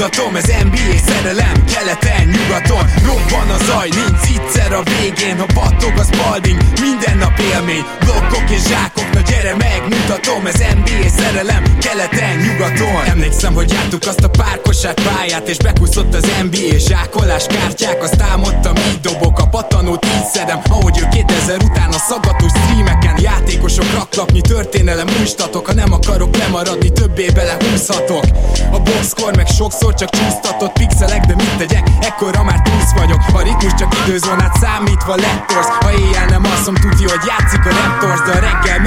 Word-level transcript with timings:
megmutatom 0.00 0.36
Ez 0.36 0.64
NBA 0.64 0.98
szerelem, 1.06 1.64
keleten, 1.64 2.28
nyugaton 2.28 2.84
Robban 3.04 3.50
a 3.50 3.64
zaj, 3.64 3.88
nincs 3.88 4.38
egyszer 4.38 4.72
a 4.72 4.82
végén 4.82 5.38
Ha 5.38 5.46
battog 5.54 5.98
a 5.98 6.02
spalding, 6.02 6.60
minden 6.80 7.16
nap 7.16 7.38
élmény 7.38 7.84
Blokkok 8.00 8.50
és 8.50 8.62
zsákok, 8.62 8.99
na 9.20 9.30
gyere 9.30 9.54
megmutatom 9.56 10.46
Ez 10.46 10.58
NBA 10.58 11.08
szerelem, 11.16 11.62
keleten, 11.78 12.36
nyugaton. 12.36 13.04
Emlékszem, 13.04 13.54
hogy 13.54 13.72
jártuk 13.72 14.06
azt 14.06 14.24
a 14.24 14.28
párkosát 14.28 15.00
pályát 15.02 15.48
És 15.48 15.56
bekúszott 15.56 16.14
az 16.14 16.30
NBA 16.42 16.78
zsákolás 16.78 17.46
kártyák. 17.46 18.02
Azt 18.02 18.22
álmodtam, 18.22 18.76
így 18.76 19.00
dobok 19.00 19.38
a 19.38 19.46
patanót, 19.46 20.04
így 20.04 20.24
szedem 20.32 20.60
Ahogy 20.70 20.98
ő 20.98 21.08
2000 21.10 21.62
után 21.62 21.88
a 21.88 21.98
szaggatós 22.08 22.50
streameken 22.50 23.16
Játékosok 23.20 23.92
raklapnyi 23.92 24.40
történelem 24.40 25.06
újstatok 25.20 25.66
Ha 25.66 25.74
nem 25.74 25.92
akarok 25.92 26.36
lemaradni, 26.36 26.92
többé 26.92 27.26
bele 27.34 27.56
húzhatok 27.60 28.24
A 28.72 28.78
boxkor 28.78 29.36
meg 29.36 29.46
sokszor 29.46 29.94
csak 29.94 30.10
csúsztatott 30.10 30.72
pixelek 30.72 31.24
De 31.24 31.34
mit 31.34 31.56
tegyek, 31.56 31.88
ekkora 32.00 32.42
már 32.42 32.60
túsz 32.62 32.92
vagyok. 32.96 33.20
A 33.32 33.42
ritmus 33.42 33.74
csak 33.78 33.96
időzónát 34.06 34.56
számítva 34.60 35.14
lettorsz 35.14 35.68
Ha 35.80 35.92
éjjel 35.92 36.26
nem 36.26 36.44
asszom, 36.44 36.74
tudja, 36.74 37.08
hogy 37.08 37.24
játszik 37.26 37.66
a 37.66 37.70
Raptors 37.80 38.20
De 38.20 38.32
a 38.38 38.40
reggel 38.40 38.79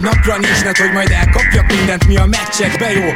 egy 0.00 0.06
napra 0.06 0.36
nincs 0.36 0.62
net, 0.64 0.78
hogy 0.78 0.92
majd 0.92 1.10
elkapjak 1.10 1.66
mindent, 1.66 2.06
mi 2.06 2.16
a 2.16 2.26
meccsekbe 2.26 2.92
jó. 2.92 3.08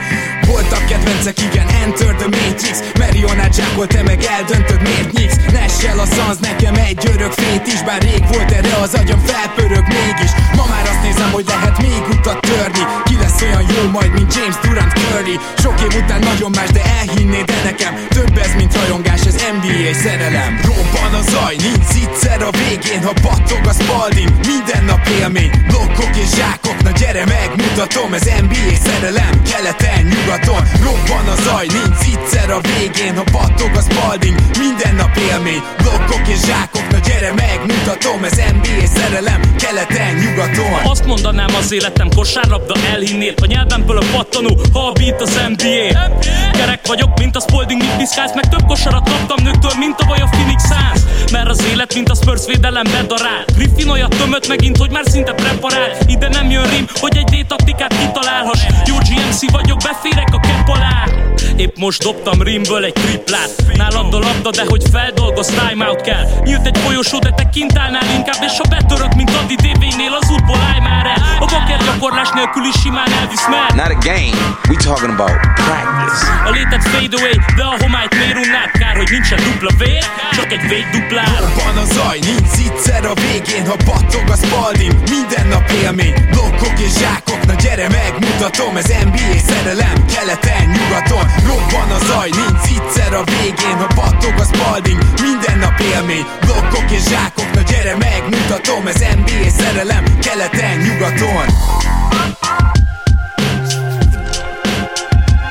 Voltak 0.47 0.87
kedvencek, 0.87 1.39
igen, 1.41 1.67
Enter 1.83 2.15
the 2.15 2.29
Matrix. 2.37 2.77
Marionát 2.99 3.55
zsákol, 3.55 3.87
te 3.87 4.03
meg 4.03 4.23
eldöntöd, 4.23 4.83
miért 4.83 5.13
nyíksz. 5.13 5.39
Nessel 5.53 5.99
a 5.99 6.07
szansz, 6.07 6.39
nekem 6.39 6.75
egy 6.75 7.11
örök 7.15 7.33
fét 7.33 7.67
is 7.67 7.83
Bár 7.83 8.03
rég 8.03 8.23
volt 8.33 8.51
erre 8.51 8.75
az 8.83 8.95
agyam, 8.95 9.19
felpörög 9.19 9.87
mégis. 9.99 10.33
Ma 10.57 10.65
már 10.73 10.85
azt 10.93 11.03
nézem, 11.03 11.31
hogy 11.33 11.45
lehet 11.47 11.79
még 11.83 12.03
utat 12.11 12.41
törni. 12.41 12.85
Ki 13.05 13.15
lesz 13.23 13.43
olyan 13.43 13.65
jó 13.75 13.91
majd, 13.91 14.13
mint 14.13 14.35
James 14.35 14.57
Durant 14.63 14.93
Curry? 14.93 15.37
Sok 15.63 15.81
év 15.87 16.03
után 16.03 16.21
nagyon 16.31 16.51
más, 16.51 16.71
de 16.71 16.83
elhinnéd 17.01 17.45
de 17.45 17.61
nekem 17.65 17.93
Több 18.09 18.37
ez, 18.45 18.55
mint 18.57 18.75
rajongás, 18.79 19.21
ez 19.21 19.37
NBA 19.57 19.93
szerelem. 20.03 20.61
Robban 20.63 21.13
a 21.21 21.23
zaj, 21.31 21.57
nincs 21.57 21.85
egyszer 22.15 22.43
a 22.43 22.51
végén 22.51 23.03
Ha 23.03 23.13
battog 23.23 23.67
a 23.67 23.73
spalding, 23.73 24.31
minden 24.47 24.85
nap 24.85 25.09
élmény. 25.21 25.51
Blokkok 25.69 26.17
és 26.17 26.29
zsákok, 26.37 26.74
na 26.83 26.91
gyere 26.91 27.25
megmutatom 27.25 28.15
Ez 28.15 28.25
NBA 28.41 28.75
szerelem, 28.85 29.43
keleten, 29.51 30.03
nyugaton. 30.13 30.63
Robban 30.83 31.27
a 31.35 31.37
zaj, 31.43 31.67
nincs 31.67 32.05
egyszer 32.15 32.51
a 32.51 32.61
végén. 32.61 33.15
Ha 33.17 33.25
battog 33.33 33.71
a 33.75 33.81
spalding, 33.81 34.39
minden 34.59 34.95
nap 34.95 35.17
élmény. 35.31 35.63
Blokkok 35.83 36.29
és 36.29 36.41
zsákok, 36.47 36.87
na 36.91 36.99
gyere 36.99 37.33
megmutatom 37.33 38.25
Ez 38.25 38.37
NBA 38.37 38.87
szerelem, 38.95 39.41
keleten, 39.63 40.15
nyugaton. 40.15 40.81
Azt 40.85 41.07
mondanám 41.07 41.55
az 41.55 41.73
életem 41.73 42.09
kosárlabda 42.17 42.75
elhinnél 42.93 43.35
A 43.43 43.47
nyelvemből 43.47 43.99
a 43.99 44.05
pattanó, 44.13 44.61
ha 44.73 44.81
a 44.87 44.93
beat 44.93 45.21
az 45.21 45.41
NBA 45.49 46.11
Kerek 46.53 46.87
vagyok, 46.87 47.19
mint 47.19 47.37
a 47.37 47.41
Spalding, 47.41 47.81
mit 47.81 47.97
piszkálsz 47.97 48.35
Meg 48.35 48.49
több 48.49 48.67
kosarat 48.67 49.09
kaptam 49.09 49.45
nőktől, 49.45 49.73
mint 49.79 50.01
a 50.01 50.13
a 50.23 50.29
Phoenix 50.31 50.63
Suns. 50.67 51.01
Mert 51.33 51.49
az 51.49 51.65
élet, 51.73 51.95
mint 51.95 52.09
a 52.09 52.15
Spurs 52.15 52.47
védelem 52.47 52.85
bedarál 52.93 53.45
Griffin 53.57 53.89
olyat 53.89 54.17
tömött 54.17 54.49
megint, 54.49 54.77
hogy 54.77 54.91
már 54.91 55.05
szinte 55.07 55.33
preparál. 55.33 55.91
Ide 56.07 56.29
nem 56.29 56.51
jön 56.51 56.64
rim, 56.71 56.87
hogy 57.01 57.17
egy 57.17 57.25
D-taktikát 57.25 57.95
kitalálhass. 57.99 58.67
Jó 58.87 58.95
GMC 58.95 59.51
vagyok, 59.51 59.79
beférek 59.79 60.35
a 60.35 60.41
most 61.85 62.03
dobtam 62.03 62.43
rimből 62.43 62.85
egy 62.85 62.93
triplát. 62.93 63.51
Nálad 63.75 64.15
a 64.15 64.19
labda, 64.19 64.51
de 64.51 64.65
hogy 64.69 64.83
feldolgoz, 64.93 65.47
timeout 65.47 66.01
kell. 66.01 66.25
Nyílt 66.45 66.67
egy 66.67 66.79
folyosó, 66.79 67.19
de 67.19 67.31
te 67.31 67.49
kint 67.49 67.79
állnál 67.79 68.07
inkább 68.17 68.43
És 68.43 68.57
ha 68.59 68.69
betörök, 68.69 69.15
mint 69.15 69.31
Adi 69.43 69.55
DV-nél, 69.55 70.13
az 70.21 70.31
útból 70.31 70.61
állj 70.71 70.81
már 70.81 71.07
el. 71.07 71.21
A 71.41 71.47
baker 71.53 71.81
gyakorlás 71.85 72.31
nélkül 72.35 72.65
is 72.65 72.81
simán 72.83 73.13
elvisz 73.21 73.49
már 73.49 73.71
Not 73.75 73.93
a 73.97 73.99
game, 74.09 74.37
we 74.69 74.77
talking 74.89 75.13
about 75.19 75.37
practice. 75.65 76.21
A 76.49 76.51
létet 76.51 76.85
fade 76.93 77.17
away, 77.19 77.37
de 77.57 77.63
a 77.63 77.75
homályt 77.83 78.15
miért 78.19 78.39
unnád? 78.45 78.71
Kár, 78.81 78.97
hogy 78.97 79.11
nincsen 79.11 79.39
dupla 79.47 79.73
vér, 79.79 80.05
csak 80.37 80.53
egy 80.53 80.65
véd 80.69 80.87
duplál 80.93 81.37
Robban 81.41 81.77
a 81.85 81.87
zaj, 81.95 82.19
nincs 82.19 82.45
egyszer 82.75 83.05
a 83.05 83.15
végén 83.15 83.67
Ha 83.67 83.77
battog 83.85 84.29
a 84.29 84.37
spalding, 84.37 84.95
minden 85.11 85.47
nap 85.47 85.71
élmény 85.83 86.15
Blokkok 86.31 86.79
és 86.79 86.93
zsákok, 87.01 87.47
na 87.47 87.55
gyere 87.55 87.89
megmutatom 87.89 88.77
Ez 88.77 88.87
NBA 89.05 89.39
szerelem, 89.49 90.07
keleten, 90.15 90.65
nyugaton. 90.67 91.25
Robban 91.47 91.74
a 91.81 91.99
zaj, 92.07 92.31
nincs 92.31 92.75
egyszer 92.85 93.15
a 93.15 93.25
végén 93.25 93.77
Ha 93.77 93.87
battog 93.95 94.35
a 94.37 94.45
spalding, 94.45 94.99
minden 95.23 95.59
nap 95.59 95.81
élmény. 95.81 96.27
Blokkok 96.41 96.91
és 96.91 97.03
zsákok, 97.09 97.55
na 97.55 97.61
gyere 97.61 97.97
megmutatom 97.97 98.87
Ez 98.87 98.99
NBA 99.15 99.51
szerelem, 99.59 100.05
keleten, 100.19 100.79
nyugaton. 100.79 101.47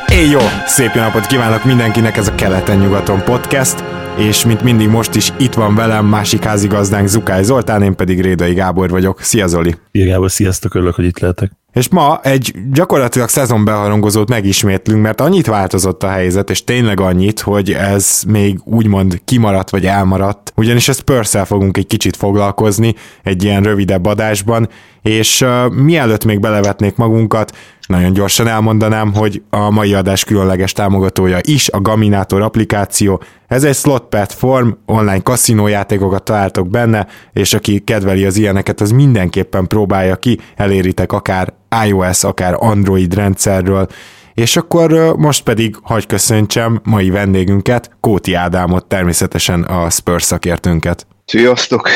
Éj 0.08 0.30
jó! 0.30 0.40
Szép 0.66 0.94
napot 0.94 1.26
kívánok 1.26 1.64
mindenkinek, 1.64 2.18
ez 2.18 2.28
a 2.28 2.36
Keleten-nyugaton 2.36 3.24
podcast, 3.24 3.84
és 4.18 4.46
mint 4.46 4.62
mindig 4.62 4.88
most 4.88 5.16
is 5.16 5.34
itt 5.40 5.54
van 5.54 5.76
velem 5.76 6.06
másik 6.06 6.44
házigazdánk 6.44 7.08
Zukály 7.08 7.44
Zoltán, 7.44 7.82
én 7.82 7.96
pedig 7.96 8.22
Rédai 8.22 8.54
Gábor 8.54 8.90
vagyok. 8.90 9.22
Szia 9.22 9.48
Zoli! 9.48 9.76
Szia 9.92 10.06
Gábor, 10.06 10.32
sziasztok, 10.32 10.76
örülök, 10.76 10.96
hogy 10.96 11.06
itt 11.06 11.20
lehetek. 11.20 11.52
És 11.74 11.90
ma 11.90 12.20
egy 12.24 12.54
gyakorlatilag 12.72 13.30
szezonbeharangozót 13.30 14.30
megismétlünk, 14.30 15.02
mert 15.02 15.22
annyit 15.22 15.48
változott 15.48 16.04
a 16.04 16.10
helyzet, 16.10 16.50
és 16.50 16.64
tényleg 16.64 17.00
annyit, 17.00 17.40
hogy 17.40 17.72
ez 17.72 18.22
még 18.28 18.60
úgymond 18.64 19.22
kimaradt 19.26 19.70
vagy 19.70 19.86
elmaradt, 19.86 20.54
ugyanis 20.56 20.88
a 20.88 20.94
spurs 20.94 21.36
fogunk 21.46 21.78
egy 21.78 21.88
kicsit 21.88 22.16
foglalkozni 22.16 22.96
egy 23.24 23.44
ilyen 23.44 23.64
rövidebb 23.64 24.06
adásban, 24.06 24.70
és 25.02 25.42
uh, 25.42 25.72
mielőtt 25.72 26.26
még 26.26 26.40
belevetnék 26.40 26.96
magunkat, 26.96 27.56
nagyon 27.88 28.14
gyorsan 28.14 28.48
elmondanám, 28.48 29.14
hogy 29.14 29.42
a 29.50 29.70
mai 29.70 29.94
adás 29.94 30.24
különleges 30.24 30.72
támogatója 30.72 31.38
is 31.42 31.70
a 31.70 31.82
Gaminator 31.82 32.42
applikáció. 32.42 33.22
Ez 33.48 33.64
egy 33.64 33.76
slot 33.76 34.04
platform, 34.10 34.70
online 34.86 35.22
kaszinójátékokat 35.22 36.24
találtok 36.24 36.70
benne, 36.70 37.08
és 37.34 37.54
aki 37.54 37.80
kedveli 37.80 38.26
az 38.26 38.38
ilyeneket, 38.38 38.82
az 38.82 38.92
mindenképpen 38.92 39.68
próbálja 39.68 40.16
ki, 40.16 40.40
eléritek 40.56 41.12
akár 41.12 41.54
iOS, 41.86 42.24
akár 42.24 42.56
Android 42.58 43.14
rendszerről, 43.14 43.88
és 44.34 44.56
akkor 44.56 45.16
most 45.18 45.44
pedig 45.44 45.76
hagy 45.82 46.06
köszöntsem 46.06 46.82
mai 46.84 47.10
vendégünket, 47.10 47.92
Kóti 48.00 48.34
Ádámot, 48.34 48.86
természetesen 48.86 49.64
a 49.64 49.90
Spurs 49.90 50.24
szakértőnket. 50.24 51.08
Sziasztok! 51.26 51.90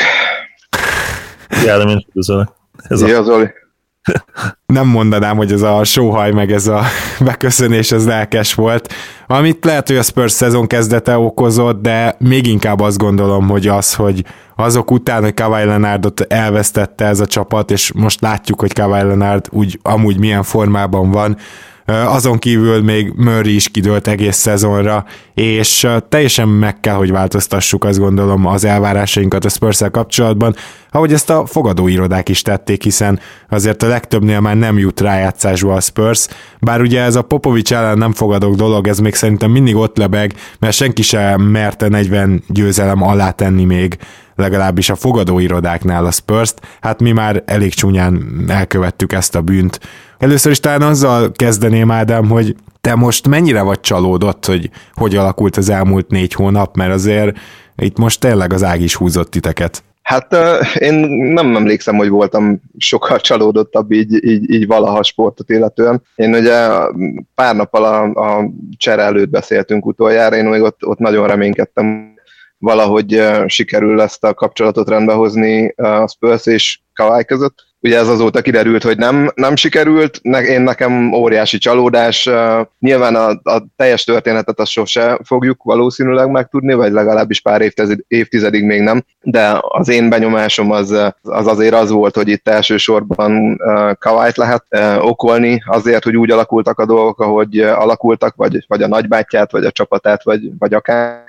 Jelen, 1.64 1.88
üdvözlök. 1.88 2.48
Ez 2.88 2.98
Szia, 2.98 3.18
a... 3.18 3.22
Zoli! 3.22 3.50
Nem 4.66 4.86
mondanám, 4.86 5.36
hogy 5.36 5.52
ez 5.52 5.62
a 5.62 5.84
sóhaj 5.84 6.30
meg 6.30 6.52
ez 6.52 6.66
a 6.66 6.82
beköszönés, 7.24 7.92
ez 7.92 8.06
lelkes 8.06 8.54
volt. 8.54 8.94
Amit 9.26 9.64
lehet, 9.64 9.88
hogy 9.88 9.96
a 9.96 10.02
Spurs 10.02 10.32
szezon 10.32 10.66
kezdete 10.66 11.18
okozott, 11.18 11.82
de 11.82 12.16
még 12.18 12.46
inkább 12.46 12.80
azt 12.80 12.98
gondolom, 12.98 13.48
hogy 13.48 13.66
az, 13.66 13.94
hogy 13.94 14.24
azok 14.56 14.90
után, 14.90 15.22
hogy 15.22 15.34
Kawhi 15.34 15.64
Leonardot 15.64 16.20
elvesztette 16.20 17.04
ez 17.04 17.20
a 17.20 17.26
csapat, 17.26 17.70
és 17.70 17.92
most 17.92 18.20
látjuk, 18.20 18.60
hogy 18.60 18.72
Kawhi 18.72 19.02
Leonard 19.02 19.46
úgy 19.50 19.78
amúgy 19.82 20.18
milyen 20.18 20.42
formában 20.42 21.10
van, 21.10 21.36
azon 21.92 22.38
kívül 22.38 22.82
még 22.82 23.12
Murray 23.16 23.54
is 23.54 23.68
kidőlt 23.68 24.08
egész 24.08 24.36
szezonra, 24.36 25.04
és 25.34 25.86
teljesen 26.08 26.48
meg 26.48 26.80
kell, 26.80 26.94
hogy 26.94 27.10
változtassuk 27.10 27.84
azt 27.84 27.98
gondolom 27.98 28.46
az 28.46 28.64
elvárásainkat 28.64 29.44
a 29.44 29.48
spurs 29.48 29.80
kapcsolatban, 29.90 30.54
ahogy 30.90 31.12
ezt 31.12 31.30
a 31.30 31.46
fogadóirodák 31.46 32.28
is 32.28 32.42
tették, 32.42 32.82
hiszen 32.82 33.20
azért 33.48 33.82
a 33.82 33.86
legtöbbnél 33.86 34.40
már 34.40 34.56
nem 34.56 34.78
jut 34.78 35.00
rájátszásba 35.00 35.74
a 35.74 35.80
Spurs, 35.80 36.26
bár 36.60 36.80
ugye 36.80 37.00
ez 37.00 37.14
a 37.14 37.22
Popovics 37.22 37.72
ellen 37.72 37.98
nem 37.98 38.12
fogadok 38.12 38.54
dolog, 38.54 38.88
ez 38.88 38.98
még 38.98 39.14
szerintem 39.14 39.50
mindig 39.50 39.76
ott 39.76 39.96
lebeg, 39.96 40.34
mert 40.58 40.76
senki 40.76 41.02
sem 41.02 41.40
merte 41.40 41.88
40 41.88 42.42
győzelem 42.48 43.02
alá 43.02 43.30
tenni 43.30 43.64
még 43.64 43.98
legalábbis 44.34 44.90
a 44.90 44.94
fogadóirodáknál 44.94 46.06
a 46.06 46.10
spurs 46.10 46.54
hát 46.80 47.00
mi 47.00 47.12
már 47.12 47.42
elég 47.46 47.74
csúnyán 47.74 48.44
elkövettük 48.48 49.12
ezt 49.12 49.34
a 49.34 49.40
bűnt. 49.40 49.80
Először 50.18 50.50
is 50.50 50.60
talán 50.60 50.82
azzal 50.82 51.32
kezdeném, 51.32 51.90
Ádám, 51.90 52.28
hogy 52.28 52.54
te 52.80 52.94
most 52.94 53.28
mennyire 53.28 53.62
vagy 53.62 53.80
csalódott, 53.80 54.46
hogy 54.46 54.70
hogy 54.94 55.16
alakult 55.16 55.56
az 55.56 55.68
elmúlt 55.68 56.10
négy 56.10 56.32
hónap, 56.32 56.76
mert 56.76 56.92
azért 56.92 57.38
itt 57.76 57.98
most 57.98 58.20
tényleg 58.20 58.52
az 58.52 58.64
ág 58.64 58.80
is 58.80 58.94
húzott 58.94 59.30
titeket. 59.30 59.82
Hát 60.02 60.36
én 60.78 60.94
nem 61.10 61.56
emlékszem, 61.56 61.96
hogy 61.96 62.08
voltam 62.08 62.60
sokkal 62.78 63.20
csalódottabb 63.20 63.92
így, 63.92 64.24
így, 64.24 64.50
így 64.50 64.66
valaha 64.66 65.02
sportot 65.02 65.50
illetően. 65.50 66.02
Én 66.14 66.34
ugye 66.34 66.68
pár 67.34 67.56
nappal 67.56 67.84
a, 67.84 68.02
a 68.04 68.50
csere 68.76 69.02
előtt 69.02 69.28
beszéltünk 69.28 69.86
utoljára, 69.86 70.36
én 70.36 70.44
még 70.44 70.62
ott, 70.62 70.86
ott 70.86 70.98
nagyon 70.98 71.26
reménykedtem, 71.26 72.14
valahogy 72.58 73.22
sikerül 73.46 74.00
ezt 74.00 74.24
a 74.24 74.34
kapcsolatot 74.34 74.88
rendbehozni 74.88 75.68
a 75.76 76.08
Spurs 76.08 76.46
és 76.46 76.80
Kawai 76.94 77.24
között, 77.24 77.67
ugye 77.80 77.98
ez 77.98 78.08
azóta 78.08 78.40
kiderült, 78.40 78.82
hogy 78.82 78.96
nem, 78.96 79.30
nem 79.34 79.56
sikerült, 79.56 80.18
ne, 80.22 80.42
én 80.42 80.60
nekem 80.60 81.12
óriási 81.12 81.58
csalódás, 81.58 82.30
nyilván 82.78 83.14
a, 83.14 83.28
a 83.50 83.66
teljes 83.76 84.04
történetet 84.04 84.60
azt 84.60 84.70
sose 84.70 85.18
fogjuk 85.24 85.62
valószínűleg 85.62 86.30
megtudni, 86.30 86.74
vagy 86.74 86.92
legalábbis 86.92 87.40
pár 87.40 87.60
évtized, 87.60 87.98
évtizedig 88.08 88.64
még 88.64 88.80
nem, 88.80 89.04
de 89.20 89.58
az 89.60 89.88
én 89.88 90.08
benyomásom 90.08 90.70
az, 90.70 90.90
az 91.22 91.46
azért 91.46 91.74
az 91.74 91.90
volt, 91.90 92.14
hogy 92.14 92.28
itt 92.28 92.48
elsősorban 92.48 93.60
Kawait 93.98 94.36
lehet 94.36 94.64
okolni 95.00 95.62
azért, 95.66 96.04
hogy 96.04 96.16
úgy 96.16 96.30
alakultak 96.30 96.78
a 96.78 96.86
dolgok, 96.86 97.20
ahogy 97.20 97.58
alakultak, 97.58 98.34
vagy, 98.34 98.64
vagy 98.68 98.82
a 98.82 98.88
nagybátyját, 98.88 99.52
vagy 99.52 99.64
a 99.64 99.70
csapatát, 99.70 100.24
vagy, 100.24 100.50
vagy 100.58 100.74
akár 100.74 101.24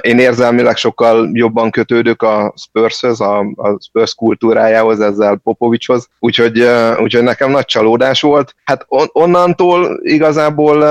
én 0.00 0.18
érzelmileg 0.18 0.76
sokkal 0.76 1.30
jobban 1.32 1.70
kötődök 1.70 2.22
a 2.22 2.54
Spurshöz, 2.56 3.20
a, 3.20 3.38
a 3.38 3.78
Spurs 3.80 4.14
kultúrájához, 4.14 5.00
ezzel 5.00 5.40
Popovicshoz, 5.44 6.08
úgyhogy, 6.18 6.66
úgyhogy 6.98 7.22
nekem 7.22 7.50
nagy 7.50 7.64
csalódás 7.64 8.20
volt. 8.20 8.54
Hát 8.64 8.84
on, 8.88 9.06
onnantól 9.12 10.00
igazából 10.02 10.82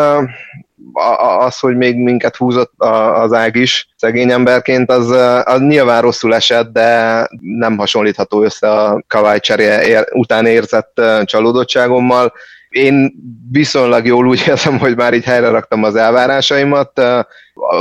az, 1.39 1.59
hogy 1.59 1.75
még 1.75 1.95
minket 1.95 2.35
húzott 2.35 2.73
az 3.13 3.33
ág 3.33 3.55
is 3.55 3.87
szegény 3.95 4.31
emberként, 4.31 4.91
az, 4.91 5.09
az 5.43 5.59
nyilván 5.59 6.01
rosszul 6.01 6.35
esett, 6.35 6.71
de 6.71 7.27
nem 7.39 7.77
hasonlítható 7.77 8.43
össze 8.43 8.69
a 8.69 9.03
Kawai 9.07 9.39
cseré 9.39 9.97
után 10.11 10.45
érzett 10.45 11.01
csalódottságommal. 11.23 12.33
Én 12.69 13.13
viszonylag 13.51 14.05
jól 14.05 14.27
úgy 14.27 14.43
érzem, 14.47 14.79
hogy 14.79 14.95
már 14.95 15.13
így 15.13 15.23
helyre 15.23 15.49
raktam 15.49 15.83
az 15.83 15.95
elvárásaimat. 15.95 17.01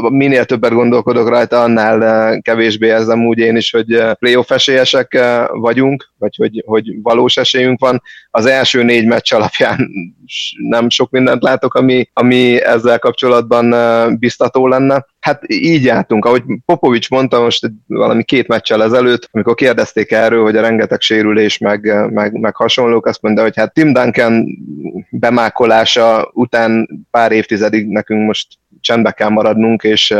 Minél 0.08 0.44
többet 0.44 0.72
gondolkodok 0.72 1.28
rajta, 1.28 1.62
annál 1.62 2.40
kevésbé 2.40 2.86
érzem 2.86 3.26
úgy 3.26 3.38
én 3.38 3.56
is, 3.56 3.70
hogy 3.70 4.02
playoff 4.18 4.50
esélyesek 4.50 5.18
vagyunk, 5.52 6.12
vagy 6.18 6.36
hogy, 6.36 6.62
hogy 6.66 7.02
valós 7.02 7.36
esélyünk 7.36 7.80
van. 7.80 8.02
Az 8.30 8.46
első 8.46 8.82
négy 8.82 9.06
meccs 9.06 9.32
alapján 9.32 9.90
nem 10.56 10.90
sok 10.90 11.10
mindent 11.10 11.42
látok, 11.42 11.74
ami, 11.74 12.08
ami 12.12 12.62
ezzel 12.62 12.98
kapcsolatban 12.98 13.74
biztató 14.18 14.66
lenne. 14.66 15.06
Hát 15.20 15.42
így 15.46 15.84
jártunk, 15.84 16.24
ahogy 16.24 16.42
Popovics 16.64 17.10
mondta 17.10 17.40
most 17.40 17.72
valami 17.86 18.24
két 18.24 18.48
meccsel 18.48 18.82
ezelőtt, 18.82 19.28
amikor 19.30 19.54
kérdezték 19.54 20.10
erről, 20.10 20.42
hogy 20.42 20.56
a 20.56 20.60
rengeteg 20.60 21.00
sérülés 21.00 21.58
meg, 21.58 22.10
meg, 22.10 22.40
meg 22.40 22.56
hasonlók, 22.56 23.06
azt 23.06 23.22
mondta, 23.22 23.42
hogy 23.42 23.56
hát 23.56 23.74
Tim 23.74 23.92
Duncan 23.92 24.46
bemákolása 25.10 26.30
után 26.32 26.88
pár 27.10 27.32
évtizedig 27.32 27.86
nekünk 27.86 28.26
most 28.26 28.46
csendbe 28.80 29.10
kell 29.10 29.28
maradnunk, 29.28 29.82
és 29.82 30.14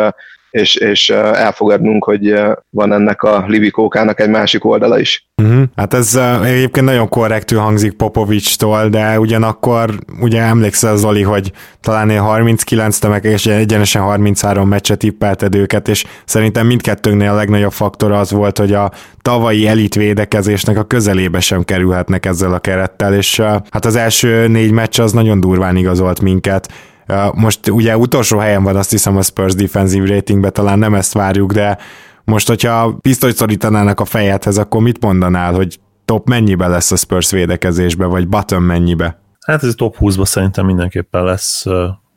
és, 0.50 0.74
és 0.74 1.10
elfogadnunk, 1.10 2.04
hogy 2.04 2.34
van 2.70 2.92
ennek 2.92 3.22
a 3.22 3.44
Livikókának 3.46 4.20
egy 4.20 4.28
másik 4.28 4.64
oldala 4.64 4.98
is. 4.98 5.26
Uh-huh. 5.42 5.62
Hát 5.76 5.94
ez 5.94 6.18
egyébként 6.44 6.86
nagyon 6.86 7.08
korrektül 7.08 7.58
hangzik 7.58 7.92
Popovicstól, 7.92 8.88
de 8.88 9.18
ugyanakkor 9.18 9.90
ugye 10.20 10.42
emlékszel 10.42 10.96
Zoli, 10.96 11.22
hogy 11.22 11.52
talán 11.80 12.10
én 12.10 12.20
39 12.20 13.06
meg 13.06 13.24
és 13.24 13.46
egyenesen 13.46 14.02
33 14.02 14.68
meccset 14.68 14.98
tippelted 14.98 15.54
őket, 15.54 15.88
és 15.88 16.04
szerintem 16.24 16.66
mindkettőnknél 16.66 17.30
a 17.30 17.34
legnagyobb 17.34 17.72
faktor 17.72 18.12
az 18.12 18.30
volt, 18.30 18.58
hogy 18.58 18.72
a 18.72 18.90
tavalyi 19.22 19.66
elit 19.66 19.94
védekezésnek 19.94 20.78
a 20.78 20.84
közelébe 20.84 21.40
sem 21.40 21.62
kerülhetnek 21.62 22.26
ezzel 22.26 22.52
a 22.52 22.58
kerettel, 22.58 23.14
és 23.14 23.40
hát 23.70 23.84
az 23.84 23.96
első 23.96 24.48
négy 24.48 24.70
meccs 24.70 25.00
az 25.00 25.12
nagyon 25.12 25.40
durván 25.40 25.76
igazolt 25.76 26.20
minket, 26.20 26.68
most 27.34 27.68
ugye 27.68 27.96
utolsó 27.96 28.38
helyen 28.38 28.62
van 28.62 28.76
azt 28.76 28.90
hiszem 28.90 29.16
a 29.16 29.22
Spurs 29.22 29.54
defensive 29.54 30.06
ratingbe, 30.06 30.50
talán 30.50 30.78
nem 30.78 30.94
ezt 30.94 31.12
várjuk, 31.12 31.52
de 31.52 31.78
most, 32.24 32.48
hogyha 32.48 32.96
pisztolyt 33.00 33.36
szorítanának 33.36 34.00
a 34.00 34.04
fejedhez, 34.04 34.58
akkor 34.58 34.80
mit 34.80 35.02
mondanál, 35.02 35.54
hogy 35.54 35.80
top 36.04 36.28
mennyibe 36.28 36.66
lesz 36.66 36.90
a 36.90 36.96
Spurs 36.96 37.30
védekezésbe, 37.30 38.06
vagy 38.06 38.28
bottom 38.28 38.62
mennyibe? 38.62 39.20
Hát 39.46 39.62
ez 39.62 39.74
top 39.74 39.96
20-ba 40.00 40.24
szerintem 40.24 40.66
mindenképpen 40.66 41.24
lesz. 41.24 41.64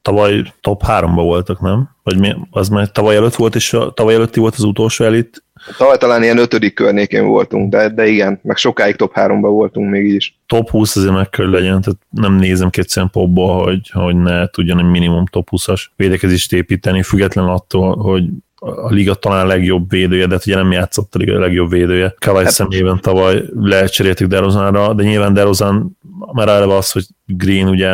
Tavaly 0.02 0.54
top 0.62 0.84
3-ba 0.88 1.12
voltak, 1.16 1.62
nem? 1.62 1.90
Vagy 2.04 2.20
mi, 2.20 2.36
az 2.50 2.70
már 2.70 2.92
tavaly 2.92 3.16
előtt 3.16 3.36
volt, 3.36 3.56
és 3.56 3.74
a, 3.74 3.92
tavaly 3.92 4.14
előtti 4.14 4.40
volt 4.40 4.54
az 4.54 4.64
utolsó 4.64 5.06
elit 5.06 5.43
Tavaly 5.78 5.98
talán 5.98 6.24
ilyen 6.24 6.38
ötödik 6.38 6.74
környékén 6.74 7.26
voltunk, 7.26 7.72
de, 7.72 7.90
de 7.90 8.08
igen, 8.08 8.40
meg 8.44 8.58
sokáig 8.58 8.96
top 8.96 9.12
3-ban 9.16 9.40
voltunk 9.42 9.90
még 9.90 10.06
így 10.06 10.16
is. 10.16 10.38
Top 10.48 10.70
20 10.70 10.96
azért 10.96 11.14
meg 11.14 11.30
kell 11.30 11.50
legyen, 11.50 11.82
tehát 11.82 12.00
nem 12.10 12.34
nézem 12.36 12.70
két 12.70 12.90
szempontból, 12.90 13.64
hogy, 13.64 13.90
hogy 13.92 14.16
ne 14.16 14.48
tudjon 14.48 14.80
egy 14.80 14.90
minimum 14.90 15.26
top 15.26 15.48
20-as 15.52 15.82
védekezést 15.96 16.54
építeni, 16.54 17.04
független 17.04 17.48
attól, 17.48 17.96
hogy 17.96 18.24
a 18.60 18.90
liga 18.90 19.14
talán 19.14 19.46
a 19.46 19.48
legjobb 19.48 19.90
védője, 19.90 20.26
de 20.26 20.34
hát 20.34 20.46
ugye 20.46 20.56
nem 20.56 20.72
játszott 20.72 21.16
a 21.16 21.18
liga 21.18 21.36
a 21.36 21.40
legjobb 21.40 21.70
védője. 21.70 22.16
Kawai 22.20 22.44
hát, 22.44 22.54
szemében 22.54 23.00
tavaly 23.02 23.44
lecseréltük 23.54 24.28
Derozanra, 24.28 24.94
de 24.94 25.04
nyilván 25.04 25.34
Derozan 25.34 25.98
már 26.34 26.48
eleve 26.48 26.76
az, 26.76 26.92
hogy 26.92 27.06
Green 27.26 27.68
ugye 27.68 27.88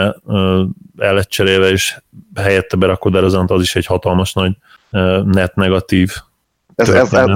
el 0.98 1.14
lett 1.14 1.30
cserélve, 1.30 1.70
és 1.70 1.98
helyette 2.36 2.78
berakod 2.78 3.14
Derozant, 3.14 3.52
az 3.52 3.62
is 3.62 3.76
egy 3.76 3.86
hatalmas 3.86 4.34
nagy 4.34 4.52
net 5.26 5.56
negatív 5.56 6.12
ez, 6.80 6.90
ez, 6.90 7.14
ez, 7.14 7.30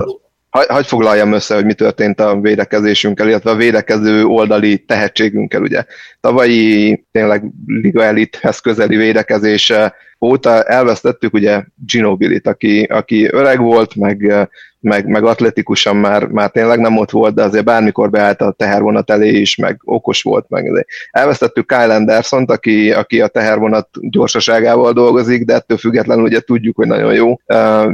hagy 0.53 0.87
foglaljam 0.87 1.31
össze, 1.31 1.55
hogy 1.55 1.65
mi 1.65 1.73
történt 1.73 2.19
a 2.19 2.39
védekezésünkkel, 2.39 3.27
illetve 3.27 3.51
a 3.51 3.55
védekező 3.55 4.25
oldali 4.25 4.77
tehetségünkkel, 4.77 5.61
ugye. 5.61 5.83
Tavalyi 6.21 7.05
tényleg 7.11 7.43
Liga 7.65 8.03
Elithez 8.03 8.59
közeli 8.59 8.95
védekezése 8.95 9.93
óta 10.23 10.63
elvesztettük 10.63 11.33
ugye 11.33 11.63
Ginobilit, 11.85 12.47
aki, 12.47 12.83
aki 12.83 13.27
öreg 13.31 13.59
volt, 13.59 13.95
meg, 13.95 14.47
meg, 14.79 15.07
meg 15.07 15.23
atletikusan 15.23 15.95
már, 15.95 16.25
már 16.27 16.49
tényleg 16.49 16.79
nem 16.79 16.97
ott 16.97 17.11
volt, 17.11 17.35
de 17.35 17.43
azért 17.43 17.65
bármikor 17.65 18.09
beállt 18.09 18.41
a 18.41 18.51
tehervonat 18.51 19.09
elé 19.09 19.29
is, 19.29 19.55
meg 19.55 19.79
okos 19.83 20.21
volt, 20.21 20.45
meg 20.49 20.85
elvesztettük 21.11 21.67
Kyle 21.67 21.95
Anderson-t, 21.95 22.51
aki, 22.51 22.91
aki 22.91 23.21
a 23.21 23.27
tehervonat 23.27 23.87
gyorsaságával 23.91 24.93
dolgozik, 24.93 25.45
de 25.45 25.53
ettől 25.53 25.77
függetlenül 25.77 26.23
ugye 26.23 26.39
tudjuk, 26.39 26.75
hogy 26.75 26.87
nagyon 26.87 27.13
jó 27.13 27.35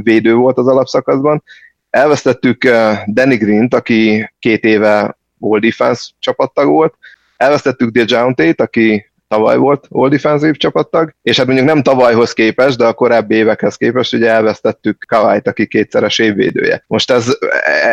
védő 0.04 0.34
volt 0.34 0.58
az 0.58 0.68
alapszakaszban, 0.68 1.44
Elvesztettük 1.90 2.64
eh, 2.64 3.04
Danny 3.08 3.38
Green-t, 3.38 3.74
aki 3.74 4.32
két 4.40 4.64
éve 4.64 5.18
All 5.40 5.60
Defense 5.60 6.10
csapattag 6.20 6.68
volt, 6.68 6.94
elvesztettük 7.38 7.90
Dejounte-t, 7.90 8.62
aki 8.62 9.10
tavaly 9.30 9.58
volt 9.58 9.88
All 9.90 10.10
Defensive 10.10 10.54
csapattag, 10.54 11.14
és 11.22 11.38
hát 11.38 11.46
mondjuk 11.46 11.68
nem 11.68 11.82
tavalyhoz 11.82 12.34
képest, 12.34 12.78
de 12.78 12.86
a 12.86 12.94
korábbi 12.94 13.36
évekhez 13.36 13.76
képest 13.76 14.14
ugye 14.14 14.30
elvesztettük 14.30 15.06
Kawait, 15.08 15.48
aki 15.48 15.68
kétszeres 15.68 16.20
évvédője. 16.20 16.84
Most 16.88 17.12
ez, 17.12 17.38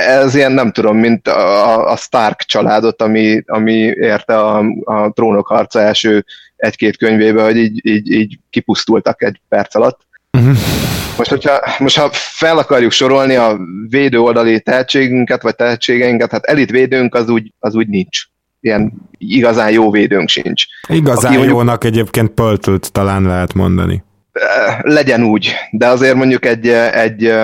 ez 0.07 0.35
ilyen 0.35 0.53
nem 0.53 0.73
tudom, 0.73 0.97
mint 0.99 1.29
a, 1.29 1.91
a 1.91 1.97
Stark 1.97 2.41
családot, 2.41 3.03
ami, 3.03 3.43
ami 3.47 3.79
érte 3.95 4.39
a, 4.39 4.65
a 4.85 5.11
trónok 5.13 5.47
harca 5.47 5.81
első 5.81 6.25
egy-két 6.57 6.97
könyvébe, 6.97 7.43
hogy 7.43 7.57
így, 7.57 7.87
így, 7.87 8.11
így 8.11 8.39
kipusztultak 8.51 9.23
egy 9.23 9.41
perc 9.49 9.75
alatt. 9.75 10.01
Uh-huh. 10.33 10.57
Most, 11.17 11.31
hogyha 11.31 11.61
most 11.79 11.99
ha 11.99 12.09
fel 12.13 12.59
akarjuk 12.59 12.91
sorolni 12.91 13.35
a 13.35 13.59
védő 13.89 14.19
oldali 14.19 14.61
tehetségünket, 14.61 15.43
vagy 15.43 15.57
tehetségeinket, 15.57 16.31
hát 16.31 16.45
elit 16.45 16.71
védőnk 16.71 17.15
az 17.15 17.29
úgy, 17.29 17.53
az 17.59 17.75
úgy 17.75 17.89
nincs. 17.89 18.23
Ilyen 18.61 18.93
igazán 19.19 19.71
jó 19.71 19.91
védőnk 19.91 20.29
sincs. 20.29 20.65
Igazán 20.89 21.33
Aki 21.33 21.43
jónak 21.43 21.55
mondjuk, 21.55 21.85
egyébként 21.85 22.31
pöltült 22.31 22.93
talán 22.93 23.23
lehet 23.23 23.55
mondani 23.55 24.05
legyen 24.81 25.23
úgy, 25.23 25.55
de 25.71 25.87
azért 25.87 26.15
mondjuk 26.15 26.45
egy, 26.45 26.69
egy 26.69 27.35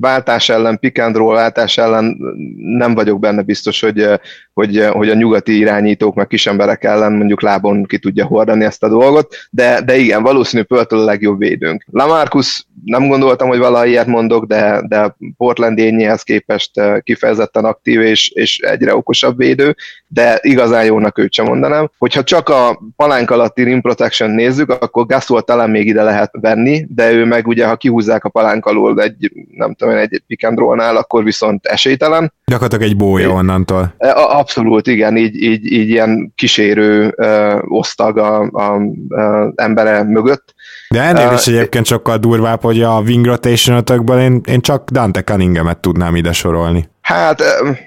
váltás 0.00 0.48
ellen, 0.48 0.78
pick 0.78 0.98
and 0.98 1.16
roll 1.16 1.34
váltás 1.34 1.78
ellen 1.78 2.16
nem 2.56 2.94
vagyok 2.94 3.20
benne 3.20 3.42
biztos, 3.42 3.80
hogy, 3.80 4.06
hogy, 4.54 4.86
hogy 4.90 5.08
a 5.08 5.14
nyugati 5.14 5.58
irányítók 5.58 6.14
meg 6.14 6.26
kisemberek 6.26 6.84
ellen 6.84 7.12
mondjuk 7.12 7.42
lábon 7.42 7.84
ki 7.84 7.98
tudja 7.98 8.26
hordani 8.26 8.64
ezt 8.64 8.82
a 8.82 8.88
dolgot, 8.88 9.34
de, 9.50 9.80
de 9.80 9.96
igen, 9.96 10.22
valószínű 10.22 10.62
Pörtől 10.62 11.00
a 11.00 11.04
legjobb 11.04 11.38
védőnk. 11.38 11.84
Lamarcus 11.90 12.66
nem 12.84 13.08
gondoltam, 13.08 13.48
hogy 13.48 13.58
valaha 13.58 13.84
ilyet 13.84 14.06
mondok, 14.06 14.44
de, 14.44 14.82
de 14.88 15.16
Portland 15.36 15.78
ényéhez 15.78 16.22
képest 16.22 16.70
kifejezetten 17.02 17.64
aktív 17.64 18.00
és, 18.00 18.28
és 18.28 18.58
egyre 18.58 18.96
okosabb 18.96 19.36
védő, 19.36 19.76
de 20.06 20.38
igazán 20.42 20.84
jónak 20.84 21.18
őt 21.18 21.32
sem 21.32 21.46
mondanám. 21.46 21.90
Hogyha 21.98 22.22
csak 22.22 22.48
a 22.48 22.82
palánk 22.96 23.30
alatti 23.30 23.62
rim 23.62 23.80
protection 23.80 24.30
nézzük, 24.30 24.70
akkor 24.70 25.06
Gasol 25.06 25.42
talán 25.42 25.70
még 25.70 25.86
ide 25.86 26.02
lehet 26.02 26.30
venni, 26.40 26.86
de 26.88 27.12
ő 27.12 27.24
meg 27.24 27.46
ugye, 27.46 27.66
ha 27.66 27.76
kihúzzák 27.76 28.24
a 28.24 28.28
palánk 28.28 28.66
alól 28.66 29.02
egy, 29.02 29.32
nem 29.56 29.74
tudom, 29.74 29.96
egy 29.96 30.22
pick 30.26 30.46
and 30.46 30.58
roll-nál, 30.58 30.96
akkor 30.96 31.24
viszont 31.24 31.66
esélytelen. 31.66 32.32
Gyakorlatilag 32.44 32.90
egy 32.90 32.96
bója 32.96 33.30
onnantól. 33.30 33.94
E, 33.98 34.12
abszolút, 34.42 34.86
igen, 34.86 35.16
így, 35.16 35.42
így, 35.42 35.72
így 35.72 35.88
ilyen 35.88 36.32
kísérő 36.34 37.14
ö, 37.16 37.58
osztag 37.68 38.18
a, 38.18 38.50
a, 38.52 38.74
a 39.20 39.52
embere 39.54 40.02
mögött. 40.02 40.54
De 40.88 41.02
ennél 41.02 41.26
uh, 41.26 41.34
is 41.34 41.46
egyébként 41.46 41.86
sokkal 41.86 42.16
durvább, 42.18 42.62
hogy 42.62 42.82
a 42.82 43.00
wing 43.00 43.24
rotation 43.24 43.84
én, 44.18 44.40
én 44.44 44.60
csak 44.60 44.90
Dante 44.90 45.22
Cunningham-et 45.22 45.78
tudnám 45.78 46.16
ide 46.16 46.32
sorolni. 46.32 46.88
Hát 47.00 47.42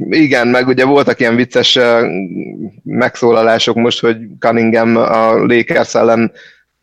igen, 0.09 0.47
meg 0.47 0.67
ugye 0.67 0.85
voltak 0.85 1.19
ilyen 1.19 1.35
vicces 1.35 1.79
megszólalások 2.83 3.75
most, 3.75 4.00
hogy 4.00 4.17
Cunningham 4.39 4.95
a 4.95 5.45
Lakers 5.45 5.95
ellen 5.95 6.31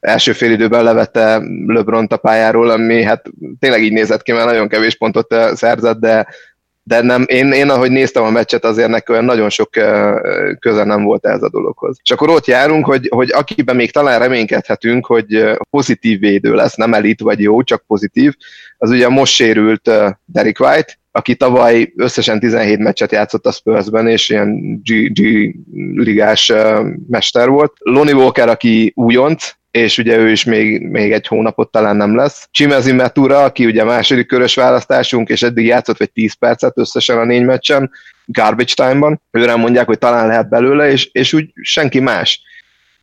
első 0.00 0.32
fél 0.32 0.50
időben 0.50 0.84
levette 0.84 1.42
LeBron 1.66 2.06
a 2.10 2.16
pályáról, 2.16 2.70
ami 2.70 3.02
hát 3.02 3.24
tényleg 3.58 3.82
így 3.82 3.92
nézett 3.92 4.22
ki, 4.22 4.32
mert 4.32 4.44
nagyon 4.44 4.68
kevés 4.68 4.96
pontot 4.96 5.34
szerzett, 5.54 5.98
de 5.98 6.26
de 6.82 7.02
nem, 7.02 7.24
én, 7.26 7.52
én 7.52 7.68
ahogy 7.68 7.90
néztem 7.90 8.22
a 8.22 8.30
meccset, 8.30 8.64
azért 8.64 8.88
neki 8.88 9.12
olyan 9.12 9.24
nagyon 9.24 9.50
sok 9.50 9.70
köze 10.58 10.84
nem 10.84 11.02
volt 11.02 11.26
ez 11.26 11.42
a 11.42 11.50
dologhoz. 11.50 11.96
És 12.02 12.10
akkor 12.10 12.30
ott 12.30 12.46
járunk, 12.46 12.86
hogy, 12.86 13.08
hogy 13.10 13.30
akiben 13.30 13.76
még 13.76 13.92
talán 13.92 14.18
reménykedhetünk, 14.18 15.06
hogy 15.06 15.56
pozitív 15.70 16.18
védő 16.18 16.54
lesz, 16.54 16.74
nem 16.74 16.94
elit 16.94 17.20
vagy 17.20 17.40
jó, 17.40 17.62
csak 17.62 17.84
pozitív, 17.86 18.34
az 18.78 18.90
ugye 18.90 19.08
most 19.08 19.32
sérült 19.32 19.90
Derek 20.24 20.60
White, 20.60 21.00
aki 21.10 21.34
tavaly 21.34 21.92
összesen 21.96 22.40
17 22.40 22.78
meccset 22.78 23.12
játszott 23.12 23.46
a 23.46 23.52
Spursben, 23.52 24.08
és 24.08 24.28
ilyen 24.28 24.80
G, 24.84 25.12
G 25.12 25.20
ligás 25.94 26.52
mester 27.08 27.48
volt. 27.48 27.72
Lonnie 27.78 28.14
Walker, 28.14 28.48
aki 28.48 28.92
újonc, 28.94 29.52
és 29.72 29.98
ugye 29.98 30.16
ő 30.16 30.30
is 30.30 30.44
még, 30.44 30.88
még 30.88 31.12
egy 31.12 31.26
hónapot 31.26 31.70
talán 31.70 31.96
nem 31.96 32.16
lesz. 32.16 32.48
Csimezi 32.50 32.92
Metura, 32.92 33.42
aki 33.42 33.66
ugye 33.66 33.84
második 33.84 34.26
körös 34.26 34.54
választásunk, 34.54 35.28
és 35.28 35.42
eddig 35.42 35.66
játszott 35.66 35.98
vagy 35.98 36.10
10 36.10 36.32
percet 36.32 36.78
összesen 36.78 37.18
a 37.18 37.24
négy 37.24 37.44
meccsen, 37.44 37.90
garbage 38.24 38.72
time-ban, 38.74 39.20
őre 39.30 39.56
mondják, 39.56 39.86
hogy 39.86 39.98
talán 39.98 40.26
lehet 40.26 40.48
belőle, 40.48 40.90
és, 40.90 41.08
és 41.12 41.32
úgy 41.32 41.50
senki 41.62 42.00
más. 42.00 42.40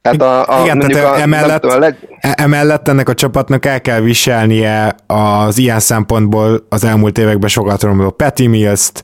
Tehát 0.01 0.21
a, 0.21 0.59
a, 0.59 0.63
Igen, 0.63 0.79
tehát 0.79 1.17
a, 1.17 1.21
emellett, 1.21 1.63
a 1.63 1.79
leg... 1.79 1.97
E- 2.19 2.33
emellett 2.38 2.88
ennek 2.88 3.09
a 3.09 3.13
csapatnak 3.13 3.65
el 3.65 3.81
kell 3.81 3.99
viselnie 3.99 4.95
az 5.07 5.57
ilyen 5.57 5.79
szempontból 5.79 6.65
az 6.69 6.83
elmúlt 6.83 7.17
években 7.17 7.49
sokat 7.49 7.81
romló 7.81 8.09
Petty 8.09 8.47
Mills-t, 8.47 9.03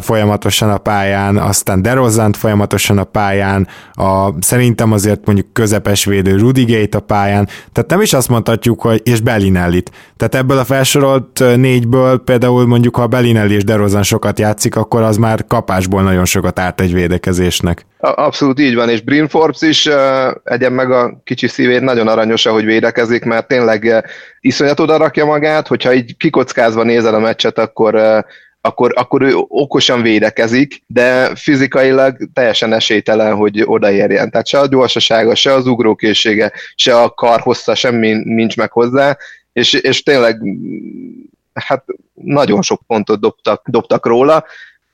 folyamatosan 0.00 0.70
a 0.70 0.78
pályán, 0.78 1.36
aztán 1.36 1.82
DeRozant 1.82 2.36
folyamatosan 2.36 2.98
a 2.98 3.04
pályán, 3.04 3.68
a, 3.92 4.28
szerintem 4.40 4.92
azért 4.92 5.26
mondjuk 5.26 5.52
közepes 5.52 6.04
védő 6.04 6.36
Rudy 6.36 6.64
Gate 6.64 6.98
a 6.98 7.00
pályán, 7.00 7.48
tehát 7.72 7.90
nem 7.90 8.00
is 8.00 8.12
azt 8.12 8.28
mondhatjuk, 8.28 8.80
hogy 8.80 9.00
és 9.04 9.20
Bellinellit. 9.20 9.90
Tehát 10.16 10.34
ebből 10.34 10.58
a 10.58 10.64
felsorolt 10.64 11.42
négyből 11.56 12.18
például 12.18 12.66
mondjuk, 12.66 12.96
ha 12.96 13.06
Bellinelli 13.06 13.54
és 13.54 13.64
DeRozan 13.64 14.02
sokat 14.02 14.38
játszik, 14.38 14.76
akkor 14.76 15.02
az 15.02 15.16
már 15.16 15.44
kapásból 15.46 16.02
nagyon 16.02 16.24
sokat 16.24 16.58
árt 16.58 16.80
egy 16.80 16.94
védekezésnek. 16.94 17.86
Abszolút 17.98 18.60
így 18.60 18.74
van, 18.74 18.88
és 18.88 19.00
Brin 19.00 19.28
Forbes 19.28 19.60
is 19.60 19.88
egyen 20.44 20.72
meg 20.72 20.90
a 20.90 21.20
kicsi 21.24 21.48
szívét, 21.48 21.80
nagyon 21.80 22.08
aranyos, 22.08 22.46
ahogy 22.46 22.64
védekezik, 22.64 23.24
mert 23.24 23.48
tényleg 23.48 24.04
iszonyat 24.40 24.80
oda 24.80 24.96
rakja 24.96 25.24
magát, 25.24 25.66
hogyha 25.66 25.94
így 25.94 26.16
kikockázva 26.16 26.82
nézel 26.82 27.14
a 27.14 27.18
meccset, 27.18 27.58
akkor 27.58 28.24
akkor, 28.64 28.92
akkor 28.96 29.22
ő 29.22 29.34
okosan 29.36 30.02
védekezik, 30.02 30.82
de 30.86 31.34
fizikailag 31.34 32.16
teljesen 32.32 32.72
esélytelen, 32.72 33.34
hogy 33.34 33.62
odaérjen. 33.64 34.30
Tehát 34.30 34.46
se 34.46 34.58
a 34.58 34.66
gyorsasága, 34.66 35.34
se 35.34 35.52
az 35.52 35.66
ugrókészsége, 35.66 36.52
se 36.74 37.00
a 37.00 37.10
kar 37.10 37.40
hossza, 37.40 37.74
semmi 37.74 38.12
nincs 38.24 38.56
meg 38.56 38.72
hozzá, 38.72 39.16
és, 39.52 39.72
és 39.72 40.02
tényleg 40.02 40.42
hát 41.54 41.84
nagyon 42.14 42.62
sok 42.62 42.82
pontot 42.86 43.20
dobtak, 43.20 43.68
dobtak 43.68 44.06
róla, 44.06 44.44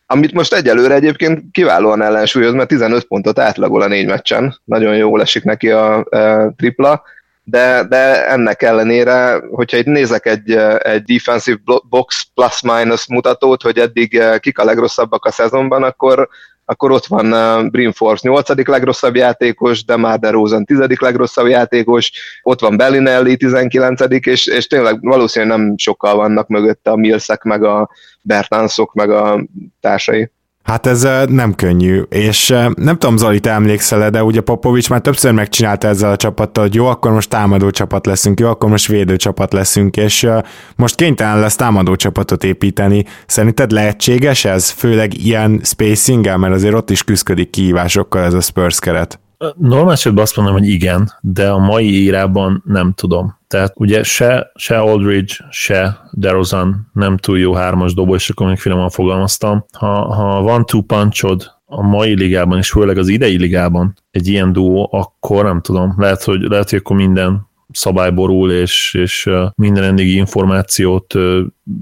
amit 0.06 0.32
most 0.32 0.54
egyelőre 0.54 0.94
egyébként 0.94 1.42
kiválóan 1.52 2.02
ellensúlyoz, 2.02 2.52
mert 2.52 2.68
15 2.68 3.04
pontot 3.04 3.38
átlagol 3.38 3.82
a 3.82 3.87
négy 3.87 4.06
meccsen, 4.06 4.60
nagyon 4.64 4.96
jól 4.96 5.20
esik 5.20 5.44
neki 5.44 5.70
a, 5.70 5.96
a 5.96 6.52
tripla, 6.56 7.02
de, 7.50 7.84
de 7.88 8.28
ennek 8.28 8.62
ellenére, 8.62 9.42
hogyha 9.50 9.76
itt 9.76 9.86
nézek 9.86 10.26
egy, 10.26 10.50
egy 10.78 11.02
defensive 11.02 11.58
box 11.88 12.26
plus-minus 12.34 13.06
mutatót, 13.06 13.62
hogy 13.62 13.78
eddig 13.78 14.22
kik 14.38 14.58
a 14.58 14.64
legrosszabbak 14.64 15.24
a 15.24 15.30
szezonban, 15.30 15.82
akkor, 15.82 16.28
akkor 16.64 16.90
ott 16.90 17.06
van 17.06 17.68
Brim 17.70 17.92
Force 17.92 18.28
8. 18.28 18.66
legrosszabb 18.68 19.16
játékos, 19.16 19.84
de 19.84 19.96
már 19.96 20.18
DeRozan 20.18 20.64
10. 20.64 20.78
legrosszabb 21.00 21.46
játékos, 21.46 22.12
ott 22.42 22.60
van 22.60 22.76
Bellinelli 22.76 23.36
19. 23.36 24.00
és, 24.26 24.46
és 24.46 24.66
tényleg 24.66 25.00
valószínűleg 25.00 25.58
nem 25.58 25.74
sokkal 25.76 26.16
vannak 26.16 26.48
mögötte 26.48 26.90
a 26.90 26.96
Millsek, 26.96 27.42
meg 27.42 27.64
a 27.64 27.90
Bertansok, 28.22 28.94
meg 28.94 29.10
a 29.10 29.44
társai. 29.80 30.30
Hát 30.68 30.87
ez 30.87 31.08
nem 31.28 31.54
könnyű, 31.54 32.00
és 32.00 32.48
nem 32.75 32.98
tudom, 32.98 33.16
Zoli, 33.16 33.40
te 33.40 33.50
emlékszel 33.50 34.10
de 34.10 34.25
ugye 34.25 34.40
Popovics 34.40 34.90
már 34.90 35.00
többször 35.00 35.32
megcsinálta 35.32 35.88
ezzel 35.88 36.10
a 36.10 36.16
csapattal, 36.16 36.64
hogy 36.64 36.75
jó, 36.75 36.87
akkor 36.87 37.12
most 37.12 37.28
támadó 37.28 37.70
csapat 37.70 38.06
leszünk, 38.06 38.40
jó, 38.40 38.48
akkor 38.48 38.70
most 38.70 38.87
védő 38.87 39.16
csapat 39.16 39.52
leszünk, 39.52 39.96
és 39.96 40.28
most 40.76 40.94
kénytelen 40.94 41.40
lesz 41.40 41.56
támadó 41.56 41.96
csapatot 41.96 42.44
építeni. 42.44 43.04
Szerinted 43.26 43.70
lehetséges 43.70 44.44
ez, 44.44 44.70
főleg 44.70 45.25
ilyen 45.25 45.60
spacing 45.62 46.37
mert 46.37 46.54
azért 46.54 46.75
ott 46.75 46.90
is 46.90 47.04
küzdik 47.04 47.50
kihívásokkal 47.50 48.22
ez 48.22 48.34
a 48.34 48.40
Spurs 48.40 48.78
keret? 48.78 49.20
Normál 49.56 49.92
esetben 49.92 50.22
azt 50.22 50.37
mondom, 50.37 50.54
hogy 50.54 50.68
igen, 50.68 51.12
de 51.20 51.50
a 51.50 51.58
mai 51.58 52.02
írában 52.02 52.62
nem 52.66 52.92
tudom. 52.96 53.38
Tehát 53.48 53.72
ugye 53.76 54.02
se, 54.02 54.50
se 54.54 54.78
Aldridge, 54.78 55.34
se 55.50 56.00
DeRozan 56.12 56.90
nem 56.92 57.16
túl 57.16 57.38
jó 57.38 57.52
hármas 57.52 57.94
dobó, 57.94 58.14
és 58.14 58.30
akkor 58.30 58.46
még 58.46 58.58
finoman 58.58 58.90
fogalmaztam. 58.90 59.64
Ha, 59.72 60.14
ha 60.14 60.42
van 60.42 60.66
two 60.66 60.82
punchod 60.82 61.56
a 61.64 61.82
mai 61.82 62.14
ligában, 62.14 62.58
és 62.58 62.70
főleg 62.70 62.98
az 62.98 63.08
idei 63.08 63.36
ligában 63.36 63.94
egy 64.10 64.28
ilyen 64.28 64.52
duó, 64.52 64.88
akkor 64.92 65.44
nem 65.44 65.60
tudom, 65.60 65.94
lehet, 65.96 66.22
hogy, 66.22 66.40
lehet, 66.40 66.70
hogy 66.70 66.78
akkor 66.78 66.96
minden 66.96 67.48
szabályborul, 67.72 68.50
és, 68.52 68.94
és 68.98 69.30
minden 69.54 69.84
eddigi 69.84 70.16
információt 70.16 71.14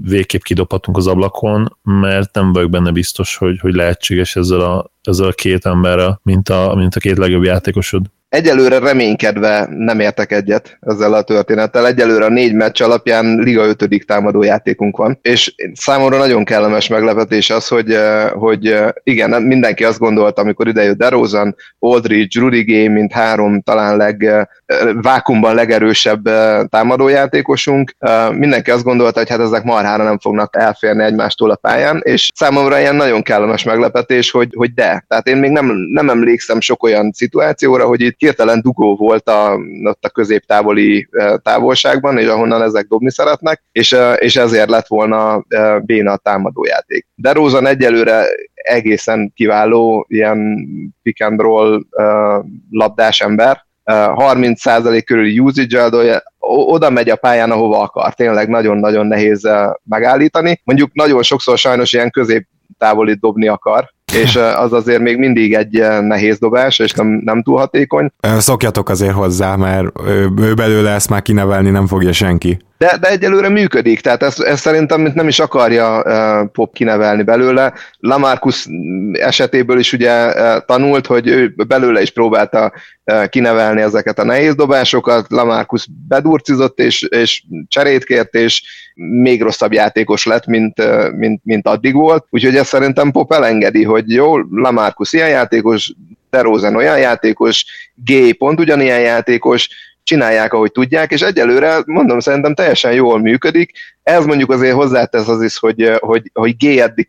végképp 0.01 0.41
kidobhatunk 0.41 0.97
az 0.97 1.07
ablakon, 1.07 1.77
mert 1.83 2.33
nem 2.33 2.53
vagyok 2.53 2.69
benne 2.69 2.91
biztos, 2.91 3.35
hogy, 3.35 3.59
hogy 3.59 3.73
lehetséges 3.73 4.35
ezzel 4.35 4.59
a, 4.59 4.91
ezzel 5.03 5.27
a 5.27 5.31
két 5.31 5.65
emberrel, 5.65 6.19
mint 6.23 6.49
a, 6.49 6.73
mint 6.75 6.95
a 6.95 6.99
két 6.99 7.17
legjobb 7.17 7.43
játékosod 7.43 8.05
egyelőre 8.37 8.79
reménykedve 8.79 9.67
nem 9.69 9.99
értek 9.99 10.31
egyet 10.31 10.77
ezzel 10.81 11.13
a 11.13 11.21
történettel. 11.21 11.87
Egyelőre 11.87 12.25
a 12.25 12.29
négy 12.29 12.53
meccs 12.53 12.81
alapján 12.81 13.25
Liga 13.25 13.65
5. 13.65 14.05
támadó 14.05 14.43
játékunk 14.43 14.97
van. 14.97 15.19
És 15.21 15.55
számomra 15.73 16.17
nagyon 16.17 16.43
kellemes 16.43 16.87
meglepetés 16.87 17.49
az, 17.49 17.67
hogy, 17.67 17.91
eh, 17.91 18.29
hogy 18.31 18.67
eh, 18.67 18.89
igen, 19.03 19.41
mindenki 19.41 19.83
azt 19.83 19.99
gondolta, 19.99 20.41
amikor 20.41 20.67
idejött 20.67 20.97
DeRozan, 20.97 21.55
Aldridge, 21.79 22.39
Rudy 22.39 22.63
Gay, 22.63 22.87
mint 22.87 23.11
három 23.11 23.61
talán 23.61 23.97
leg, 23.97 24.23
eh, 24.23 24.43
vákumban 25.01 25.55
legerősebb 25.55 26.23
támadójátékosunk. 26.69 27.95
Mindenki 28.31 28.71
azt 28.71 28.83
gondolta, 28.83 29.19
hogy 29.19 29.29
hát 29.29 29.39
ezek 29.39 29.63
marhára 29.63 30.03
nem 30.03 30.19
fognak 30.19 30.55
elférni 30.57 31.03
egymástól 31.03 31.51
a 31.51 31.55
pályán, 31.55 32.01
és 32.03 32.29
számomra 32.35 32.79
ilyen 32.79 32.95
nagyon 32.95 33.23
kellemes 33.23 33.63
meglepetés, 33.63 34.31
hogy, 34.31 34.53
hogy 34.55 34.73
de. 34.73 35.05
Tehát 35.07 35.27
én 35.27 35.37
még 35.37 35.51
nem, 35.51 35.71
nem 35.91 36.09
emlékszem 36.09 36.61
sok 36.61 36.83
olyan 36.83 37.11
szituációra, 37.11 37.85
hogy 37.85 38.01
itt 38.01 38.21
hirtelen 38.27 38.61
dugó 38.61 38.95
volt 38.95 39.29
a, 39.29 39.59
ott 39.83 40.03
a 40.05 40.09
középtávoli 40.09 41.09
távolságban, 41.43 42.17
és 42.17 42.27
ahonnan 42.27 42.61
ezek 42.61 42.87
dobni 42.87 43.11
szeretnek, 43.11 43.63
és, 43.71 43.97
és 44.15 44.35
ezért 44.35 44.69
lett 44.69 44.87
volna 44.87 45.45
béna 45.85 46.11
a 46.11 46.17
támadójáték. 46.17 47.07
De 47.15 47.31
Rózan 47.31 47.65
egyelőre 47.65 48.25
egészen 48.53 49.31
kiváló 49.35 50.05
ilyen 50.09 50.67
pick 51.03 51.23
and 51.23 51.39
roll 51.39 51.81
labdás 52.69 53.21
ember, 53.21 53.65
30% 53.85 55.01
körüli 55.05 55.39
usage 55.39 56.21
oda 56.49 56.89
megy 56.89 57.09
a 57.09 57.15
pályán, 57.15 57.51
ahova 57.51 57.81
akar. 57.81 58.13
Tényleg 58.13 58.49
nagyon-nagyon 58.49 59.07
nehéz 59.07 59.49
megállítani. 59.83 60.61
Mondjuk 60.63 60.93
nagyon 60.93 61.23
sokszor 61.23 61.57
sajnos 61.57 61.93
ilyen 61.93 62.11
középtávolit 62.11 63.19
dobni 63.19 63.47
akar, 63.47 63.95
és 64.21 64.35
az 64.35 64.73
azért 64.73 65.01
még 65.01 65.17
mindig 65.17 65.53
egy 65.53 65.83
nehéz 66.01 66.39
dobás, 66.39 66.79
és 66.79 66.91
nem, 66.91 67.21
nem 67.23 67.43
túl 67.43 67.57
hatékony. 67.57 68.09
Szokjatok 68.37 68.89
azért 68.89 69.13
hozzá, 69.13 69.55
mert 69.55 69.87
ő, 70.07 70.29
ő 70.41 70.53
belőle 70.53 70.91
ezt 70.91 71.09
már 71.09 71.21
kinevelni 71.21 71.69
nem 71.69 71.87
fogja 71.87 72.11
senki. 72.11 72.59
De, 72.77 72.97
de 72.97 73.07
egyelőre 73.07 73.49
működik, 73.49 74.01
tehát 74.01 74.23
ezt, 74.23 74.39
ezt 74.39 74.61
szerintem 74.61 75.11
nem 75.15 75.27
is 75.27 75.39
akarja 75.39 76.03
uh, 76.05 76.51
Pop 76.51 76.73
kinevelni 76.73 77.23
belőle. 77.23 77.73
Lamarcus 77.99 78.67
esetéből 79.13 79.79
is 79.79 79.93
ugye 79.93 80.25
uh, 80.25 80.65
tanult, 80.65 81.05
hogy 81.05 81.27
ő 81.27 81.53
belőle 81.67 82.01
is 82.01 82.11
próbálta 82.11 82.73
uh, 83.03 83.27
kinevelni 83.27 83.81
ezeket 83.81 84.19
a 84.19 84.23
nehéz 84.23 84.55
dobásokat, 84.55 85.25
Lamarcus 85.29 85.87
bedurcizott 86.07 86.79
és, 86.79 87.01
és 87.01 87.43
cserét 87.67 88.03
kért, 88.03 88.33
és 88.33 88.63
még 88.95 89.41
rosszabb 89.41 89.73
játékos 89.73 90.25
lett, 90.25 90.45
mint, 90.45 90.81
mint, 91.15 91.41
mint 91.43 91.67
addig 91.67 91.93
volt. 91.93 92.25
Úgyhogy 92.29 92.55
ezt 92.55 92.69
szerintem 92.69 93.11
Pop 93.11 93.33
elengedi, 93.33 93.83
hogy 93.83 94.11
jó, 94.11 94.37
Lamarcus 94.37 95.13
ilyen 95.13 95.29
játékos, 95.29 95.93
DeRozan 96.29 96.75
olyan 96.75 96.99
játékos, 96.99 97.65
G 97.95 98.37
pont 98.37 98.59
ugyanilyen 98.59 98.99
játékos, 98.99 99.69
csinálják, 100.07 100.53
ahogy 100.53 100.71
tudják, 100.71 101.11
és 101.11 101.21
egyelőre, 101.21 101.81
mondom, 101.85 102.19
szerintem 102.19 102.53
teljesen 102.53 102.93
jól 102.93 103.19
működik. 103.19 103.71
Ez 104.03 104.25
mondjuk 104.25 104.51
azért 104.51 104.75
hozzátesz 104.75 105.27
az 105.27 105.41
is, 105.41 105.57
hogy, 105.57 105.91
hogy, 105.99 106.31
hogy 106.33 106.55
G 106.57 106.65
eddig 106.65 107.07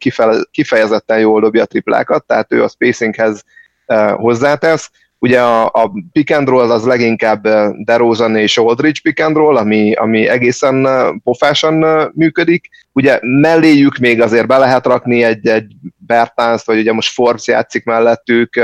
kifejezetten 0.50 1.18
jól 1.18 1.40
dobja 1.40 1.62
a 1.62 1.66
triplákat, 1.66 2.24
tehát 2.24 2.52
ő 2.52 2.62
a 2.62 2.68
spacinghez 2.68 3.44
uh, 3.86 4.10
hozzátesz. 4.10 4.90
Ugye 5.18 5.40
a, 5.40 5.64
a 5.64 5.92
pick 6.12 6.30
and 6.30 6.48
roll 6.48 6.70
az 6.70 6.84
leginkább 6.84 7.48
DeRozan 7.84 8.36
és 8.36 8.58
Aldridge 8.58 9.00
pick 9.02 9.20
and 9.20 9.36
roll, 9.36 9.56
ami, 9.56 9.92
ami 9.92 10.28
egészen 10.28 10.86
pofásan 11.24 11.74
működik. 12.14 12.68
Ugye 12.92 13.18
melléjük 13.22 13.96
még 13.96 14.20
azért 14.20 14.46
be 14.46 14.58
lehet 14.58 14.86
rakni 14.86 15.22
egy, 15.22 15.46
egy 15.46 15.72
Bertánzt, 15.96 16.66
vagy 16.66 16.78
ugye 16.78 16.92
most 16.92 17.12
Forbes 17.12 17.46
játszik 17.46 17.84
mellettük, 17.84 18.60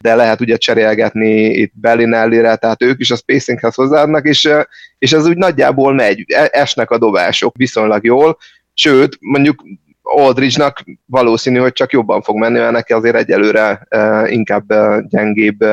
de 0.00 0.14
lehet 0.14 0.40
ugye 0.40 0.56
cserélgetni 0.56 1.44
itt 1.44 1.72
Bellinellire, 1.74 2.56
tehát 2.56 2.82
ők 2.82 3.00
is 3.00 3.10
a 3.10 3.16
spacinghez 3.16 3.74
hozzáadnak, 3.74 4.26
és, 4.26 4.50
és 4.98 5.12
ez 5.12 5.26
úgy 5.26 5.36
nagyjából 5.36 5.94
megy, 5.94 6.24
e, 6.26 6.48
esnek 6.52 6.90
a 6.90 6.98
dobások 6.98 7.56
viszonylag 7.56 8.04
jól, 8.04 8.38
sőt, 8.74 9.16
mondjuk 9.20 9.64
Aldridge-nak 10.02 10.84
valószínű, 11.06 11.58
hogy 11.58 11.72
csak 11.72 11.92
jobban 11.92 12.22
fog 12.22 12.38
menni, 12.38 12.58
mert 12.58 12.72
neki 12.72 12.92
azért 12.92 13.16
egyelőre 13.16 13.86
inkább 14.26 14.64
gyengébb 15.08 15.64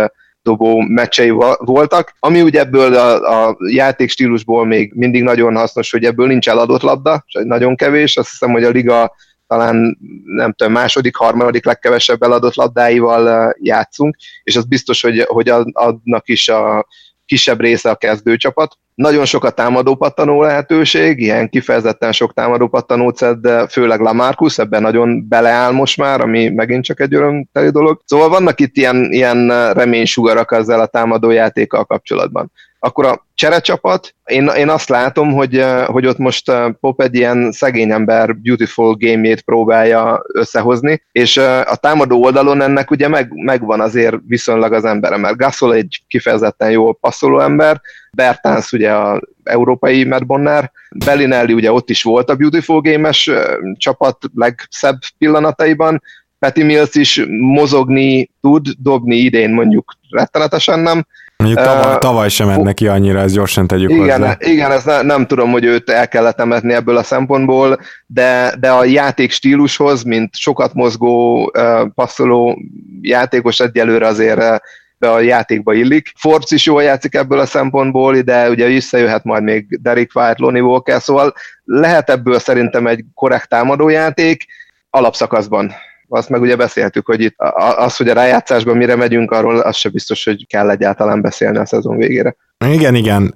dobó 0.41 0.81
meccsei 0.81 1.29
voltak, 1.57 2.13
ami 2.19 2.41
ugye 2.41 2.59
ebből 2.59 2.95
a, 2.95 3.47
a 3.47 3.57
játékstílusból 3.69 4.65
még 4.65 4.91
mindig 4.95 5.23
nagyon 5.23 5.55
hasznos, 5.55 5.91
hogy 5.91 6.03
ebből 6.03 6.27
nincs 6.27 6.49
eladott 6.49 6.81
labda, 6.81 7.23
és 7.27 7.39
nagyon 7.43 7.75
kevés, 7.75 8.17
azt 8.17 8.29
hiszem, 8.29 8.51
hogy 8.51 8.63
a 8.63 8.69
liga 8.69 9.15
talán 9.47 9.97
nem 10.23 10.53
tudom, 10.53 10.73
második, 10.73 11.15
harmadik 11.15 11.65
legkevesebb 11.65 12.21
eladott 12.21 12.55
labdáival 12.55 13.55
játszunk, 13.59 14.15
és 14.43 14.55
az 14.55 14.65
biztos, 14.65 15.01
hogy, 15.01 15.23
hogy 15.27 15.49
adnak 15.71 16.29
is 16.29 16.49
a 16.49 16.87
kisebb 17.25 17.59
része 17.59 17.89
a 17.89 17.95
kezdőcsapat. 17.95 18.77
Nagyon 18.95 19.25
sok 19.25 19.43
a 19.43 19.49
támadó 19.49 19.95
pattanó 19.95 20.41
lehetőség, 20.41 21.19
ilyen 21.19 21.49
kifejezetten 21.49 22.11
sok 22.11 22.33
támadó 22.33 22.67
pattanót 22.67 23.17
szed, 23.17 23.69
főleg 23.69 23.99
Lamarcus, 23.99 24.57
ebben 24.57 24.81
nagyon 24.81 25.27
beleáll 25.27 25.71
most 25.71 25.97
már, 25.97 26.21
ami 26.21 26.49
megint 26.49 26.83
csak 26.83 26.99
egy 26.99 27.13
örömteli 27.13 27.69
dolog. 27.69 28.01
Szóval 28.05 28.29
vannak 28.29 28.59
itt 28.59 28.77
ilyen, 28.77 29.11
ilyen 29.11 29.73
reménysugarak 29.73 30.51
ezzel 30.51 30.79
a 30.79 30.85
támadó 30.85 31.33
kapcsolatban 31.67 32.51
akkor 32.79 33.05
a 33.05 33.25
cserecsapat, 33.33 34.15
én, 34.25 34.47
én 34.47 34.69
azt 34.69 34.89
látom, 34.89 35.33
hogy, 35.33 35.65
hogy 35.85 36.05
ott 36.05 36.17
most 36.17 36.51
Pop 36.79 37.01
egy 37.01 37.15
ilyen 37.15 37.51
szegény 37.51 37.91
ember 37.91 38.35
beautiful 38.35 38.95
game 38.99 39.35
próbálja 39.45 40.21
összehozni, 40.33 41.03
és 41.11 41.37
a 41.65 41.75
támadó 41.75 42.23
oldalon 42.23 42.61
ennek 42.61 42.91
ugye 42.91 43.07
meg, 43.07 43.31
megvan 43.33 43.79
azért 43.79 44.15
viszonylag 44.27 44.73
az 44.73 44.85
embere, 44.85 45.17
mert 45.17 45.37
Gasol 45.37 45.73
egy 45.73 46.03
kifejezetten 46.07 46.71
jól 46.71 46.95
passzoló 46.95 47.39
ember, 47.39 47.81
Bertans 48.11 48.71
ugye 48.71 48.91
a 48.91 49.21
európai 49.43 50.03
Madbonner, 50.03 50.71
Bellinelli 51.05 51.53
ugye 51.53 51.71
ott 51.71 51.89
is 51.89 52.03
volt 52.03 52.29
a 52.29 52.35
Beautiful 52.35 52.81
Game-es 52.81 53.31
csapat 53.77 54.17
legszebb 54.35 54.97
pillanataiban, 55.17 56.01
Petty 56.39 56.63
Mills 56.63 56.95
is 56.95 57.25
mozogni 57.29 58.29
tud, 58.41 58.67
dobni 58.79 59.15
idén 59.15 59.53
mondjuk 59.53 59.93
rettenetesen 60.09 60.79
nem, 60.79 61.05
Mondjuk 61.43 61.65
tavaly, 61.65 61.97
tavaly 61.97 62.29
sem 62.29 62.47
ment 62.47 62.63
neki 62.63 62.87
annyira, 62.87 63.19
ezt 63.19 63.33
gyorsan 63.33 63.67
tegyük 63.67 63.89
igen, 63.89 64.19
hozzá. 64.19 64.37
Igen, 64.39 64.71
ezt 64.71 64.85
ne, 64.85 65.01
nem 65.01 65.25
tudom, 65.25 65.51
hogy 65.51 65.63
őt 65.63 65.89
el 65.89 66.07
kellett 66.07 66.35
temetni 66.35 66.73
ebből 66.73 66.97
a 66.97 67.03
szempontból, 67.03 67.79
de, 68.05 68.55
de 68.59 68.71
a 68.71 68.83
játék 68.83 69.31
stílushoz, 69.31 70.03
mint 70.03 70.35
sokat 70.35 70.73
mozgó, 70.73 71.43
uh, 71.53 71.87
passzoló 71.95 72.59
játékos 73.01 73.59
egyelőre 73.59 74.07
azért 74.07 74.61
be 74.97 75.11
a 75.11 75.19
játékba 75.19 75.73
illik. 75.73 76.11
Forbes 76.15 76.51
is 76.51 76.65
jól 76.65 76.83
játszik 76.83 77.15
ebből 77.15 77.39
a 77.39 77.45
szempontból, 77.45 78.21
de 78.21 78.49
ugye 78.49 78.67
visszajöhet 78.67 79.23
majd 79.23 79.43
még 79.43 79.79
Derek 79.81 80.11
White, 80.13 80.35
Lonnie 80.37 80.61
Walker, 80.61 81.01
szóval 81.01 81.33
lehet 81.63 82.09
ebből 82.09 82.39
szerintem 82.39 82.87
egy 82.87 83.03
korrekt 83.13 83.49
támadójáték 83.49 84.45
alapszakaszban 84.89 85.73
azt 86.09 86.29
meg 86.29 86.41
ugye 86.41 86.55
beszéltük, 86.55 87.05
hogy 87.05 87.21
itt 87.21 87.35
az, 87.77 87.97
hogy 87.97 88.09
a 88.09 88.13
rájátszásban 88.13 88.77
mire 88.77 88.95
megyünk, 88.95 89.31
arról 89.31 89.59
az 89.59 89.75
sem 89.75 89.91
biztos, 89.91 90.25
hogy 90.25 90.47
kell 90.47 90.69
egyáltalán 90.69 91.21
beszélni 91.21 91.57
a 91.57 91.65
szezon 91.65 91.97
végére. 91.97 92.35
Igen, 92.65 92.95
igen. 92.95 93.35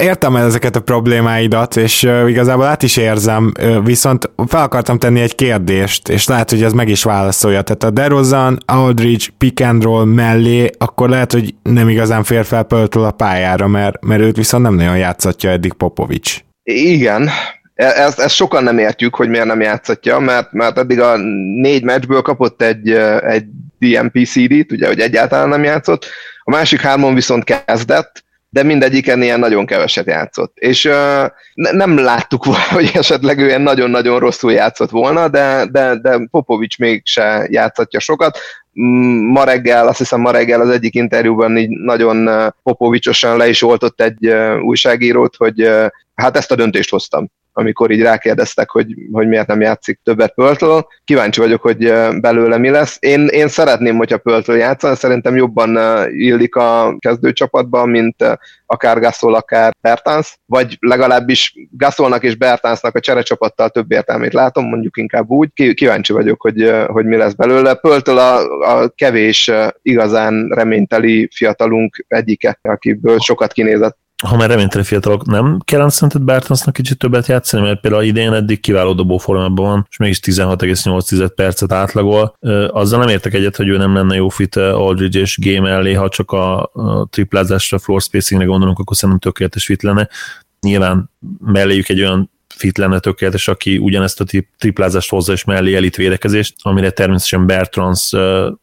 Értem 0.00 0.36
ezeket 0.36 0.76
a 0.76 0.80
problémáidat, 0.80 1.76
és 1.76 2.02
igazából 2.26 2.64
át 2.64 2.82
is 2.82 2.96
érzem, 2.96 3.52
viszont 3.84 4.30
fel 4.46 4.62
akartam 4.62 4.98
tenni 4.98 5.20
egy 5.20 5.34
kérdést, 5.34 6.08
és 6.08 6.26
lehet, 6.26 6.50
hogy 6.50 6.62
ez 6.62 6.72
meg 6.72 6.88
is 6.88 7.02
válaszolja. 7.02 7.62
Tehát 7.62 7.82
a 7.82 7.90
DeRozan, 7.90 8.58
Aldridge, 8.66 9.24
pick 9.38 9.60
and 9.60 9.82
roll 9.82 10.04
mellé, 10.04 10.70
akkor 10.78 11.08
lehet, 11.08 11.32
hogy 11.32 11.54
nem 11.62 11.88
igazán 11.88 12.24
fér 12.24 12.44
fel 12.44 12.62
Pöltől 12.62 13.04
a 13.04 13.10
pályára, 13.10 13.66
mert, 13.66 14.04
mert 14.04 14.20
őt 14.20 14.36
viszont 14.36 14.62
nem 14.62 14.74
nagyon 14.74 14.96
játszatja 14.96 15.50
eddig 15.50 15.72
Popovics. 15.72 16.40
Igen, 16.62 17.28
ezt, 17.76 18.20
ezt 18.20 18.34
sokan 18.34 18.62
nem 18.62 18.78
értjük, 18.78 19.14
hogy 19.14 19.28
miért 19.28 19.46
nem 19.46 19.60
játszatja, 19.60 20.18
mert, 20.18 20.52
mert 20.52 20.78
eddig 20.78 21.00
a 21.00 21.16
négy 21.60 21.82
meccsből 21.82 22.22
kapott 22.22 22.62
egy, 22.62 22.90
egy 23.20 23.44
DMP 23.78 24.26
CD-t, 24.26 24.72
ugye, 24.72 24.86
hogy 24.86 25.00
egyáltalán 25.00 25.48
nem 25.48 25.64
játszott, 25.64 26.06
a 26.42 26.50
másik 26.50 26.80
hármon 26.80 27.14
viszont 27.14 27.44
kezdett, 27.44 28.24
de 28.48 28.62
mindegyiken 28.62 29.22
ilyen 29.22 29.38
nagyon 29.38 29.66
keveset 29.66 30.06
játszott. 30.06 30.56
És 30.56 30.84
uh, 30.84 30.92
ne, 31.54 31.70
nem 31.70 31.98
láttuk 31.98 32.44
volna, 32.44 32.72
hogy 32.78 32.90
esetleg 32.94 33.38
ő 33.38 33.46
ilyen 33.46 33.60
nagyon-nagyon 33.60 34.18
rosszul 34.18 34.52
játszott 34.52 34.90
volna, 34.90 35.28
de, 35.28 35.66
de, 35.70 35.94
de 35.94 36.26
Popovics 36.30 36.78
mégse 36.78 37.46
játszatja 37.50 38.00
sokat. 38.00 38.38
Ma 39.32 39.44
reggel, 39.44 39.88
azt 39.88 39.98
hiszem 39.98 40.20
ma 40.20 40.30
reggel 40.30 40.60
az 40.60 40.68
egyik 40.68 40.94
interjúban 40.94 41.56
így 41.56 41.70
nagyon 41.70 42.52
Popovicsosan 42.62 43.36
le 43.36 43.48
is 43.48 43.62
oltott 43.62 44.00
egy 44.00 44.26
újságírót, 44.62 45.36
hogy 45.36 45.70
hát 46.14 46.36
ezt 46.36 46.52
a 46.52 46.54
döntést 46.54 46.90
hoztam 46.90 47.30
amikor 47.58 47.90
így 47.90 48.02
rákérdeztek, 48.02 48.70
hogy, 48.70 48.94
hogy 49.12 49.28
miért 49.28 49.46
nem 49.46 49.60
játszik 49.60 50.00
többet 50.02 50.34
Pöltől. 50.34 50.86
Kíváncsi 51.04 51.40
vagyok, 51.40 51.62
hogy 51.62 51.92
belőle 52.20 52.58
mi 52.58 52.70
lesz. 52.70 52.96
Én, 53.00 53.26
én 53.26 53.48
szeretném, 53.48 53.96
hogyha 53.96 54.18
Pöltől 54.18 54.56
játszana, 54.56 54.94
szerintem 54.94 55.36
jobban 55.36 55.78
illik 56.10 56.54
a 56.56 56.96
kezdőcsapatban, 56.98 57.88
mint 57.88 58.24
akár 58.66 59.00
Gasol, 59.00 59.34
akár 59.34 59.72
Bertans, 59.80 60.36
vagy 60.46 60.76
legalábbis 60.80 61.54
Gasolnak 61.70 62.22
és 62.22 62.36
Bertansnak 62.36 62.94
a 62.94 63.00
cserecsapattal 63.00 63.68
több 63.68 63.92
értelmét 63.92 64.32
látom, 64.32 64.68
mondjuk 64.68 64.96
inkább 64.96 65.28
úgy. 65.28 65.74
Kíváncsi 65.74 66.12
vagyok, 66.12 66.40
hogy, 66.40 66.72
hogy 66.86 67.04
mi 67.04 67.16
lesz 67.16 67.34
belőle. 67.34 67.74
Pöltől 67.74 68.18
a, 68.18 68.38
a 68.60 68.88
kevés 68.88 69.50
igazán 69.82 70.48
reményteli 70.48 71.28
fiatalunk 71.34 72.04
egyike, 72.08 72.58
akiből 72.62 73.18
sokat 73.18 73.52
kinézett 73.52 73.98
ha 74.24 74.36
már 74.36 74.48
reménytelen 74.48 74.86
fiatalok, 74.86 75.26
nem 75.26 75.58
kellene 75.64 75.90
szerinted 75.90 76.22
Bertansnak 76.22 76.74
kicsit 76.74 76.98
többet 76.98 77.26
játszani, 77.26 77.62
mert 77.62 77.80
például 77.80 78.02
idén 78.02 78.32
eddig 78.32 78.60
kiváló 78.60 78.92
dobó 78.92 79.18
formában 79.18 79.64
van, 79.64 79.86
és 79.90 79.96
mégis 79.96 80.20
16,8 80.20 81.30
percet 81.34 81.72
átlagol. 81.72 82.36
Azzal 82.68 82.98
nem 82.98 83.08
értek 83.08 83.34
egyet, 83.34 83.56
hogy 83.56 83.68
ő 83.68 83.76
nem 83.76 83.94
lenne 83.94 84.14
jó 84.14 84.28
fit 84.28 84.56
Aldridge 84.56 85.20
és 85.20 85.38
game 85.40 85.70
elé, 85.70 85.92
ha 85.92 86.08
csak 86.08 86.32
a 86.32 86.70
triplázásra, 87.10 87.78
floor 87.78 88.00
spacingre 88.00 88.46
gondolunk, 88.46 88.78
akkor 88.78 88.96
szerintem 88.96 89.30
tökéletes 89.30 89.64
fit 89.64 89.82
lenne. 89.82 90.08
Nyilván 90.60 91.10
melléjük 91.44 91.88
egy 91.88 92.00
olyan 92.00 92.30
fit 92.56 92.78
lenne 92.78 92.98
tökéletes, 92.98 93.48
aki 93.48 93.78
ugyanezt 93.78 94.20
a 94.20 94.24
triplázást 94.58 95.10
hozza 95.10 95.32
és 95.32 95.44
mellé 95.44 95.74
elit 95.74 95.96
védekezést, 95.96 96.54
amire 96.62 96.90
természetesen 96.90 97.46
Bertrans 97.46 98.10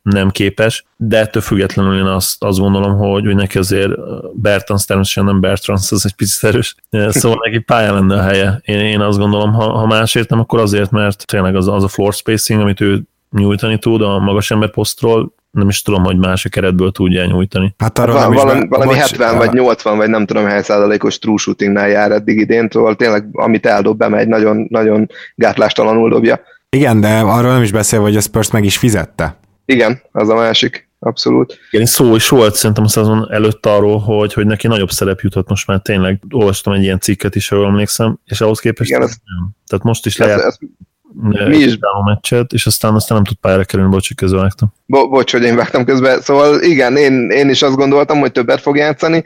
nem 0.01 0.29
képes, 0.29 0.86
de 0.97 1.19
ettől 1.19 1.41
függetlenül 1.41 1.97
én 1.97 2.06
azt, 2.06 2.43
azt 2.43 2.60
gondolom, 2.60 2.97
hogy, 2.97 3.25
hogy 3.25 3.36
neki 3.36 3.58
azért 3.58 3.91
Bertrans 4.34 4.86
természetesen 4.86 5.25
nem 5.25 5.41
Bertrans, 5.41 5.91
az 5.91 6.06
egy 6.06 6.15
picit 6.15 6.43
erős, 6.43 6.75
szóval 6.89 7.39
neki 7.43 7.60
pálya 7.60 7.93
lenne 7.93 8.15
a 8.15 8.21
helye. 8.21 8.62
Én, 8.65 8.79
én 8.79 8.99
azt 8.99 9.17
gondolom, 9.17 9.53
ha, 9.53 9.69
ha 9.71 9.86
másért 9.86 10.29
nem, 10.29 10.39
akkor 10.39 10.60
azért, 10.60 10.91
mert 10.91 11.25
tényleg 11.25 11.56
az, 11.56 11.67
az 11.67 11.84
a 11.84 11.88
floor 11.88 12.13
spacing, 12.13 12.62
amit 12.62 12.82
ő 12.82 13.01
nyújtani 13.32 13.79
tud 13.79 14.01
a 14.01 14.19
magas 14.19 14.51
ember 14.51 14.71
posztról, 14.71 15.34
nem 15.54 15.70
is 15.70 15.82
tudom, 15.82 16.04
hogy 16.04 16.18
más 16.18 16.48
keretből 16.50 16.92
tudja 16.92 17.26
nyújtani. 17.26 17.74
Hát 17.78 18.00
arra 18.00 18.18
hát, 18.18 18.34
valami, 18.34 18.60
be, 18.60 18.78
valami 18.78 18.98
70 18.98 19.38
vagy 19.38 19.52
80 19.52 19.98
vagy 19.98 20.10
nem 20.10 20.26
tudom 20.26 20.46
hány 20.46 20.62
százalékos 20.62 21.20
true 21.20 21.38
shootingnál 21.38 21.89
jár 21.89 22.12
eddig 22.12 22.39
idén, 22.39 22.68
szóval 22.72 22.96
tényleg 22.96 23.26
amit 23.32 23.66
eldob, 23.66 23.98
bemegy, 23.98 24.28
nagyon, 24.28 24.68
nagyon 24.70 25.10
gátlástalanul 25.36 26.10
dobja. 26.10 26.39
Igen, 26.70 27.00
de 27.00 27.20
arról 27.20 27.52
nem 27.52 27.62
is 27.62 27.72
beszél, 27.72 28.02
hogy 28.02 28.16
a 28.16 28.22
Spurs 28.22 28.52
meg 28.52 28.63
is 28.63 28.78
fizette. 28.78 29.38
Igen, 29.66 30.02
az 30.12 30.30
a 30.30 30.36
másik 30.36 30.89
abszolút. 31.00 31.60
Igen, 31.72 31.86
szó 31.86 32.16
is 32.16 32.30
volt 32.30 32.56
szerintem 32.56 32.84
a 32.84 32.88
szezon 32.88 33.32
előtt 33.32 33.66
arról, 33.66 34.00
hogy, 34.00 34.34
hogy 34.34 34.46
neki 34.46 34.68
nagyobb 34.68 34.89
szerep 34.89 35.20
jutott 35.20 35.50
most 35.50 35.68
már 35.68 35.80
tényleg. 35.80 36.20
Olvastam 36.30 36.74
egy 36.74 36.84
ilyen 36.84 37.00
cikket 37.00 37.36
is, 37.36 37.52
ahol 37.52 37.66
emlékszem, 37.66 38.20
és 38.26 38.42
ahhoz 38.42 38.60
képest 38.60 38.89
Igen, 38.89 39.02
ez, 39.02 39.10
nem. 39.10 39.50
Tehát 39.68 39.86
most 39.86 40.06
is 40.06 40.18
lehet. 40.18 40.39
Ez, 40.39 40.46
ez 40.46 40.58
mi 41.21 41.58
is 41.58 41.78
a 41.80 42.04
meccset, 42.04 42.52
és 42.52 42.65
aztán 42.65 42.93
aztán 42.93 43.17
nem 43.17 43.26
tud 43.26 43.38
pályára 43.38 43.63
kerülni, 43.63 43.91
bocs, 43.91 44.08
hogy 44.08 44.17
közbevágtam. 44.17 44.73
Bo- 44.86 45.10
bocs, 45.10 45.32
hogy 45.32 45.43
én 45.43 45.56
vágtam 45.56 45.86
közben. 45.86 46.21
Szóval 46.21 46.62
igen, 46.62 46.97
én, 46.97 47.30
én 47.30 47.49
is 47.49 47.62
azt 47.62 47.76
gondoltam, 47.76 48.19
hogy 48.19 48.32
többet 48.32 48.62
fog 48.62 48.78
játszani. 48.78 49.23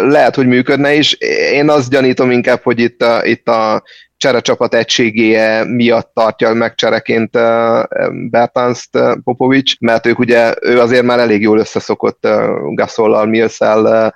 Lehet, 0.00 0.34
hogy 0.34 0.46
működne 0.46 0.94
is. 0.94 1.12
Én 1.52 1.70
azt 1.70 1.90
gyanítom 1.90 2.30
inkább, 2.30 2.62
hogy 2.62 2.80
itt 2.80 3.02
a, 3.02 3.24
itt 3.24 3.48
a 3.48 3.82
cserecsapat 4.16 4.74
egységéje 4.74 5.64
miatt 5.64 6.10
tartja 6.14 6.52
meg 6.52 6.74
csereként 6.74 7.30
Bertanszt 8.30 8.98
Popovics, 9.24 9.78
mert 9.78 10.06
ők 10.06 10.18
ugye, 10.18 10.54
ő 10.60 10.80
azért 10.80 11.04
már 11.04 11.18
elég 11.18 11.42
jól 11.42 11.58
összeszokott 11.58 12.28
Gasollal, 12.74 13.26
Millszel, 13.26 14.14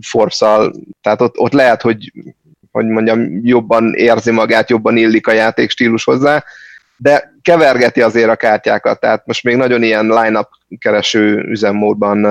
Forszal, 0.00 0.74
tehát 1.00 1.20
ott, 1.20 1.38
ott 1.38 1.52
lehet, 1.52 1.82
hogy 1.82 2.12
hogy 2.76 2.86
mondjam, 2.86 3.40
jobban 3.42 3.94
érzi 3.94 4.30
magát, 4.30 4.70
jobban 4.70 4.96
illik 4.96 5.26
a 5.26 5.32
játékstílus 5.32 6.04
hozzá, 6.04 6.44
de 6.96 7.34
kevergeti 7.42 8.00
azért 8.00 8.30
a 8.30 8.36
kártyákat, 8.36 9.00
tehát 9.00 9.26
most 9.26 9.44
még 9.44 9.56
nagyon 9.56 9.82
ilyen 9.82 10.06
line-up 10.06 10.48
kereső 10.78 11.44
üzemmódban 11.48 12.26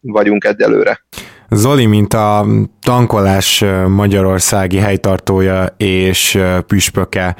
vagyunk 0.00 0.44
egyelőre. 0.44 1.04
Zoli, 1.50 1.86
mint 1.86 2.14
a 2.14 2.46
tankolás 2.82 3.64
magyarországi 3.88 4.78
helytartója 4.78 5.74
és 5.76 6.38
püspöke, 6.66 7.36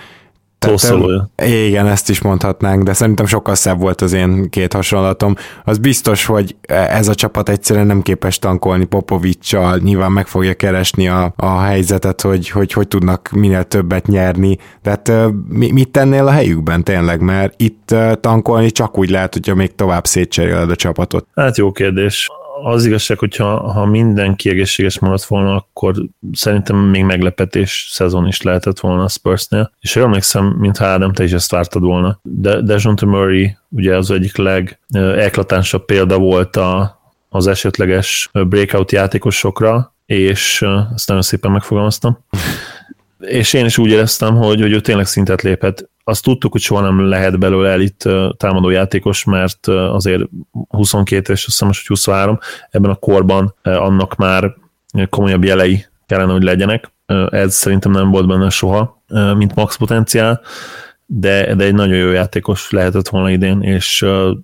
Szószólója. 0.59 1.31
Igen, 1.45 1.87
ezt 1.87 2.11
is 2.11 2.23
mondhatnánk, 2.23 2.83
de 2.83 2.93
szerintem 2.93 3.27
sokkal 3.27 3.55
szebb 3.55 3.81
volt 3.81 4.01
az 4.01 4.13
én 4.13 4.51
két 4.51 4.73
hasonlatom. 4.73 5.35
Az 5.65 5.79
biztos, 5.79 6.25
hogy 6.25 6.57
ez 6.67 7.09
a 7.09 7.15
csapat 7.15 7.49
egyszerűen 7.49 7.87
nem 7.87 8.03
képes 8.03 8.39
tankolni 8.39 8.85
Popovicsal, 8.85 9.79
nyilván 9.79 10.13
meg 10.13 10.27
fogja 10.27 10.55
keresni 10.55 11.09
a, 11.09 11.33
a 11.37 11.59
helyzetet, 11.61 12.21
hogy, 12.21 12.49
hogy 12.49 12.73
hogy 12.73 12.89
tudnak 12.89 13.31
minél 13.35 13.65
többet 13.65 14.07
nyerni, 14.07 14.59
de 14.83 14.91
hát 14.91 15.13
mit 15.49 15.89
tennél 15.89 16.27
a 16.27 16.31
helyükben 16.31 16.85
tényleg, 16.85 17.21
mert 17.21 17.55
itt 17.57 17.95
tankolni 18.21 18.71
csak 18.71 18.99
úgy 18.99 19.11
lehet, 19.11 19.33
hogyha 19.33 19.55
még 19.55 19.75
tovább 19.75 20.07
szétcseréled 20.07 20.71
a 20.71 20.77
csapatot. 20.77 21.27
Hát 21.35 21.57
jó 21.57 21.73
kérdés 21.73 22.31
az 22.63 22.87
igazság, 22.87 23.19
hogyha 23.19 23.73
ha 23.73 23.87
minden 23.87 24.37
egészséges 24.45 24.99
maradt 24.99 25.25
volna, 25.25 25.55
akkor 25.55 25.95
szerintem 26.33 26.77
még 26.77 27.05
meglepetés 27.05 27.89
szezon 27.91 28.27
is 28.27 28.43
lehetett 28.43 28.81
volna 28.81 29.03
a 29.03 29.09
Spursnél. 29.09 29.73
És 29.81 29.97
emlékszem, 29.97 30.45
mintha 30.45 30.85
Ádám, 30.85 31.13
te 31.13 31.25
is 31.25 31.33
ezt 31.33 31.51
vártad 31.51 31.83
volna. 31.83 32.19
De 32.23 32.61
Dejounte 32.61 33.07
Murray 33.07 33.57
ugye 33.69 33.97
az 33.97 34.11
egyik 34.11 34.37
legeklatánsabb 34.37 35.85
példa 35.85 36.19
volt 36.19 36.57
a, 36.57 37.01
az 37.29 37.47
esetleges 37.47 38.31
breakout 38.33 38.93
játékosokra, 38.93 39.95
és 40.07 40.65
ezt 40.95 41.09
nagyon 41.09 41.23
szépen 41.23 41.51
megfogalmaztam. 41.51 42.19
És 43.19 43.53
én 43.53 43.65
is 43.65 43.79
úgy 43.79 43.91
éreztem, 43.91 44.37
hogy, 44.37 44.61
hogy 44.61 44.73
ő 44.73 44.81
tényleg 44.81 45.07
szintet 45.07 45.43
lépett 45.43 45.91
azt 46.09 46.23
tudtuk, 46.23 46.53
hogy 46.53 46.61
soha 46.61 46.81
nem 46.81 47.09
lehet 47.09 47.39
belőle 47.39 47.71
elit 47.71 48.09
támadó 48.37 48.71
játékos, 48.71 49.25
mert 49.25 49.67
azért 49.67 50.23
22 50.69 51.33
és 51.33 51.39
azt 51.39 51.45
hiszem, 51.45 51.69
hogy 51.69 51.87
23, 51.87 52.39
ebben 52.71 52.91
a 52.91 52.95
korban 52.95 53.55
annak 53.63 54.17
már 54.17 54.55
komolyabb 55.11 55.45
jelei 55.45 55.87
kellene, 56.07 56.33
hogy 56.33 56.43
legyenek. 56.43 56.93
Ez 57.31 57.55
szerintem 57.55 57.93
nem 57.93 58.11
volt 58.11 58.27
benne 58.27 58.51
soha, 58.51 59.03
mint 59.37 59.55
max 59.55 59.77
potenciál 59.77 60.41
de, 61.11 61.55
de 61.55 61.65
egy 61.65 61.75
nagyon 61.75 61.97
jó 61.97 62.11
játékos 62.11 62.71
lehetett 62.71 63.09
volna 63.09 63.31
idén, 63.31 63.63
és 63.63 64.03
uh, 64.03 64.37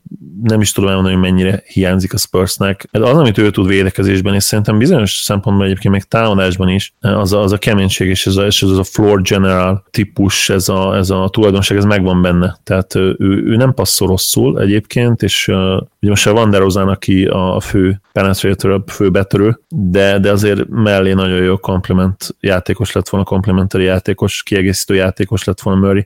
nem 0.42 0.61
is 0.61 0.72
tudom 0.72 0.90
elmondani, 0.90 1.14
hogy 1.14 1.24
mennyire 1.24 1.62
hiányzik 1.66 2.12
a 2.12 2.16
Spursnek. 2.16 2.88
Ez 2.90 3.00
az, 3.00 3.16
amit 3.16 3.38
ő 3.38 3.50
tud 3.50 3.66
védekezésben, 3.66 4.35
és 4.35 4.42
szerintem 4.42 4.79
bizonyos 4.79 5.12
szempontból 5.12 5.64
egyébként 5.66 5.94
még 5.94 6.03
támadásban 6.03 6.68
is, 6.68 6.94
az 7.00 7.33
a, 7.33 7.40
az 7.42 7.53
a 7.53 7.59
keménység 7.59 8.09
és 8.09 8.27
ez 8.27 8.37
a, 8.37 8.46
és 8.46 8.62
ez 8.62 8.70
a 8.70 8.85
floor 8.85 9.22
general 9.22 9.85
típus, 9.90 10.48
ez 10.48 10.68
a, 10.68 10.96
ez 10.96 11.11
a 11.11 11.29
tulajdonság, 11.33 11.79
ez 11.79 11.85
megvan 11.85 12.22
benne. 12.22 12.59
Tehát 12.62 12.94
ő, 12.94 13.16
ő 13.18 13.57
nem 13.57 13.74
passzol 13.74 14.09
rosszul 14.09 14.61
egyébként, 14.61 15.22
és 15.22 15.48
uh, 15.48 15.57
ugye 16.00 16.11
most 16.11 16.27
a 16.27 16.33
Van 16.33 16.50
der 16.50 16.61
Rozan, 16.61 16.88
aki 16.88 17.24
a 17.24 17.61
fő 17.61 18.00
penetrator, 18.12 18.70
a 18.70 18.85
fő 18.87 19.11
betörő, 19.11 19.61
de, 19.68 20.18
de 20.18 20.31
azért 20.31 20.68
mellé 20.68 21.12
nagyon 21.12 21.42
jó 21.42 21.57
komplement 21.57 22.37
játékos 22.40 22.92
lett 22.92 23.09
volna, 23.09 23.27
komplementari 23.27 23.85
játékos, 23.85 24.42
kiegészítő 24.42 24.94
játékos 24.94 25.44
lett 25.44 25.61
volna 25.61 25.87
Murray, 25.87 26.05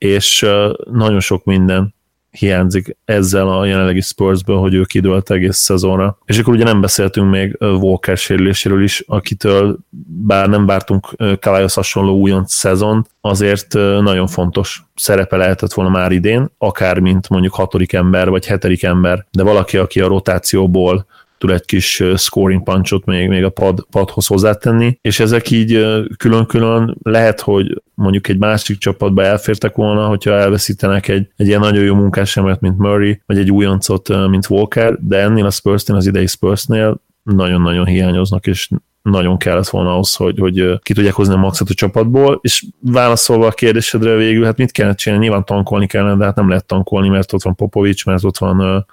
és 0.00 0.46
nagyon 0.90 1.20
sok 1.20 1.44
minden 1.44 1.94
hiányzik 2.30 2.96
ezzel 3.04 3.48
a 3.48 3.64
jelenlegi 3.64 4.00
Spursből, 4.00 4.56
hogy 4.56 4.74
ő 4.74 4.82
kidőlt 4.82 5.30
egész 5.30 5.56
szezonra. 5.56 6.18
És 6.24 6.38
akkor 6.38 6.54
ugye 6.54 6.64
nem 6.64 6.80
beszéltünk 6.80 7.30
még 7.30 7.56
Walker 7.60 8.16
sérüléséről 8.16 8.82
is, 8.82 9.04
akitől 9.06 9.78
bár 10.06 10.48
nem 10.48 10.66
vártunk 10.66 11.08
Kalajos 11.40 11.74
hasonló 11.74 12.18
újonc 12.18 12.52
szezon, 12.52 13.06
azért 13.20 13.72
nagyon 14.00 14.26
fontos 14.26 14.82
szerepe 14.94 15.36
lehetett 15.36 15.72
volna 15.72 15.90
már 15.90 16.12
idén, 16.12 16.50
akár 16.58 16.98
mint 16.98 17.28
mondjuk 17.28 17.54
hatodik 17.54 17.92
ember, 17.92 18.28
vagy 18.28 18.46
hetedik 18.46 18.82
ember, 18.82 19.26
de 19.30 19.42
valaki, 19.42 19.76
aki 19.76 20.00
a 20.00 20.08
rotációból 20.08 21.06
tud 21.40 21.50
egy 21.50 21.64
kis 21.64 22.02
scoring 22.16 22.62
punchot 22.62 23.04
még, 23.04 23.28
még 23.28 23.44
a 23.44 23.50
pad, 23.50 23.86
padhoz 23.90 24.26
hozzátenni, 24.26 24.98
és 25.00 25.20
ezek 25.20 25.50
így 25.50 25.86
külön-külön 26.16 26.98
lehet, 27.02 27.40
hogy 27.40 27.82
mondjuk 27.94 28.28
egy 28.28 28.38
másik 28.38 28.78
csapatba 28.78 29.22
elfértek 29.22 29.74
volna, 29.74 30.06
hogyha 30.06 30.30
elveszítenek 30.30 31.08
egy, 31.08 31.28
egy 31.36 31.46
ilyen 31.46 31.60
nagyon 31.60 31.84
jó 31.84 31.94
munkásemet, 31.94 32.60
mint 32.60 32.78
Murray, 32.78 33.20
vagy 33.26 33.38
egy 33.38 33.50
újoncot, 33.50 34.28
mint 34.28 34.48
Walker, 34.48 34.98
de 35.00 35.18
ennél 35.18 35.46
a 35.46 35.50
Spursnél, 35.50 35.96
az 35.96 36.06
idei 36.06 36.26
Spursnél 36.26 37.00
nagyon-nagyon 37.22 37.86
hiányoznak, 37.86 38.46
és 38.46 38.68
nagyon 39.02 39.38
kellett 39.38 39.68
volna 39.68 39.92
ahhoz, 39.92 40.14
hogy, 40.14 40.38
hogy 40.38 40.78
ki 40.82 40.94
tudják 40.94 41.14
hozni 41.14 41.34
a 41.34 41.36
maxot 41.38 41.70
a 41.70 41.74
csapatból, 41.74 42.38
és 42.42 42.64
válaszolva 42.80 43.46
a 43.46 43.50
kérdésedre 43.50 44.14
végül, 44.14 44.44
hát 44.44 44.56
mit 44.56 44.70
kellene 44.70 44.94
csinálni? 44.94 45.24
Nyilván 45.24 45.44
tankolni 45.44 45.86
kellene, 45.86 46.16
de 46.16 46.24
hát 46.24 46.36
nem 46.36 46.48
lehet 46.48 46.66
tankolni, 46.66 47.08
mert 47.08 47.32
ott 47.32 47.42
van 47.42 47.54
Popovics, 47.54 48.06
mert 48.06 48.24
ott 48.24 48.38
van 48.38 48.86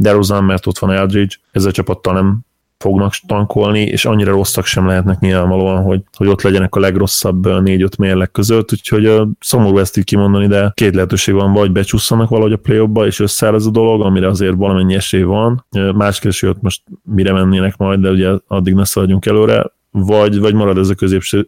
DeRozan, 0.00 0.44
mert 0.44 0.66
ott 0.66 0.78
van 0.78 0.90
Eldridge, 0.90 1.34
ezzel 1.52 1.72
csapattal 1.72 2.14
nem 2.14 2.38
fognak 2.78 3.12
tankolni, 3.26 3.80
és 3.80 4.04
annyira 4.04 4.32
rosszak 4.32 4.64
sem 4.64 4.86
lehetnek 4.86 5.18
nyilvánvalóan, 5.18 5.82
hogy, 5.82 6.02
hogy 6.16 6.26
ott 6.26 6.42
legyenek 6.42 6.74
a 6.74 6.80
legrosszabb 6.80 7.62
négy-öt 7.62 7.96
mérleg 7.96 8.30
között, 8.30 8.72
úgyhogy 8.72 9.20
szomorú 9.40 9.78
ezt 9.78 9.96
így 9.96 10.04
kimondani, 10.04 10.46
de 10.46 10.72
két 10.74 10.94
lehetőség 10.94 11.34
van, 11.34 11.52
vagy 11.52 11.72
becsusszanak 11.72 12.28
valahogy 12.28 12.52
a 12.52 12.56
play 12.56 13.06
és 13.06 13.20
összeáll 13.20 13.54
ez 13.54 13.66
a 13.66 13.70
dolog, 13.70 14.00
amire 14.00 14.28
azért 14.28 14.54
valamennyi 14.54 14.94
esély 14.94 15.22
van. 15.22 15.66
Más 15.94 16.18
kérdés, 16.18 16.40
hogy 16.40 16.48
ott 16.48 16.62
most 16.62 16.82
mire 17.02 17.32
mennének 17.32 17.76
majd, 17.76 18.00
de 18.00 18.10
ugye 18.10 18.30
addig 18.46 18.74
ne 18.74 18.84
szaladjunk 18.84 19.26
előre, 19.26 19.64
vagy, 19.92 20.40
vagy 20.40 20.54
marad 20.54 20.78
ez 20.78 20.88
a 20.88 20.94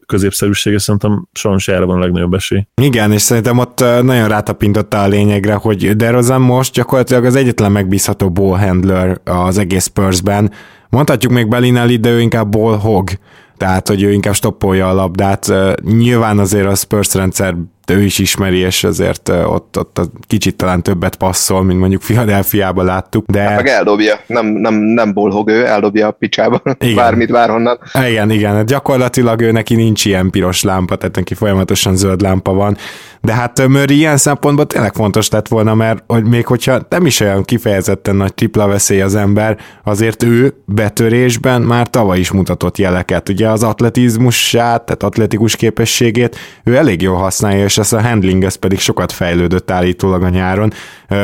középszerűség, 0.06 0.72
és 0.72 0.82
szerintem 0.82 1.28
sajnos 1.32 1.68
erre 1.68 1.84
van 1.84 1.96
a 1.96 2.00
legnagyobb 2.00 2.34
esély. 2.34 2.66
Igen, 2.82 3.12
és 3.12 3.22
szerintem 3.22 3.58
ott 3.58 3.80
nagyon 3.80 4.28
rátapintotta 4.28 5.02
a 5.02 5.06
lényegre, 5.06 5.54
hogy 5.54 5.96
DeRozan 5.96 6.40
most 6.40 6.72
gyakorlatilag 6.72 7.24
az 7.24 7.36
egyetlen 7.36 7.72
megbízható 7.72 8.30
ball 8.30 8.58
handler 8.58 9.20
az 9.24 9.58
egész 9.58 9.84
Spursben. 9.84 10.50
Mondhatjuk 10.88 11.32
még 11.32 11.48
Belinelli, 11.48 11.96
de 11.96 12.10
ő 12.10 12.20
inkább 12.20 12.48
ball 12.48 12.76
hog, 12.76 13.10
tehát 13.56 13.88
hogy 13.88 14.02
ő 14.02 14.12
inkább 14.12 14.34
stoppolja 14.34 14.88
a 14.88 14.94
labdát. 14.94 15.52
Nyilván 15.82 16.38
azért 16.38 16.66
a 16.66 16.74
Spurs 16.74 17.14
rendszer 17.14 17.56
ő 17.90 18.02
is 18.02 18.18
ismeri, 18.18 18.56
és 18.56 18.84
azért 18.84 19.28
ott, 19.28 19.78
ott 19.78 19.98
a 19.98 20.04
kicsit 20.26 20.56
talán 20.56 20.82
többet 20.82 21.16
passzol, 21.16 21.62
mint 21.62 21.78
mondjuk 21.78 22.02
Philadelphiában 22.02 22.84
láttuk, 22.84 23.26
de... 23.26 23.40
Hát 23.40 23.56
meg 23.56 23.66
eldobja, 23.66 24.20
nem, 24.26 24.46
nem, 24.46 24.74
nem 24.74 25.12
bolhog 25.12 25.48
ő, 25.48 25.66
eldobja 25.66 26.06
a 26.06 26.10
picsába, 26.10 26.62
igen. 26.78 26.94
bármit 26.94 27.30
várhonnan. 27.30 27.78
Igen, 28.08 28.30
igen, 28.30 28.66
gyakorlatilag 28.66 29.40
ő 29.40 29.52
neki 29.52 29.74
nincs 29.74 30.04
ilyen 30.04 30.30
piros 30.30 30.62
lámpa, 30.62 30.96
tehát 30.96 31.16
neki 31.16 31.34
folyamatosan 31.34 31.96
zöld 31.96 32.20
lámpa 32.20 32.52
van, 32.52 32.76
de 33.20 33.32
hát 33.32 33.68
Murray 33.68 33.96
ilyen 33.96 34.16
szempontból 34.16 34.66
tényleg 34.66 34.92
fontos 34.94 35.30
lett 35.30 35.48
volna, 35.48 35.74
mert 35.74 36.04
hogy 36.06 36.24
még 36.24 36.46
hogyha 36.46 36.80
nem 36.88 37.06
is 37.06 37.20
olyan 37.20 37.42
kifejezetten 37.42 38.16
nagy 38.16 38.34
tripla 38.34 38.66
veszély 38.66 39.00
az 39.00 39.14
ember, 39.14 39.58
azért 39.84 40.22
ő 40.22 40.54
betörésben 40.64 41.62
már 41.62 41.90
tavaly 41.90 42.18
is 42.18 42.30
mutatott 42.30 42.78
jeleket. 42.78 43.28
Ugye 43.28 43.48
az 43.48 43.62
atletizmusát, 43.62 44.82
tehát 44.82 45.02
atletikus 45.02 45.56
képességét 45.56 46.36
ő 46.64 46.76
elég 46.76 47.02
jól 47.02 47.16
használja, 47.16 47.68
és 47.72 47.78
ez 47.78 47.92
a 47.92 48.02
handling 48.02 48.44
ez 48.44 48.54
pedig 48.54 48.78
sokat 48.78 49.12
fejlődött 49.12 49.70
állítólag 49.70 50.22
a 50.22 50.28
nyáron, 50.28 50.72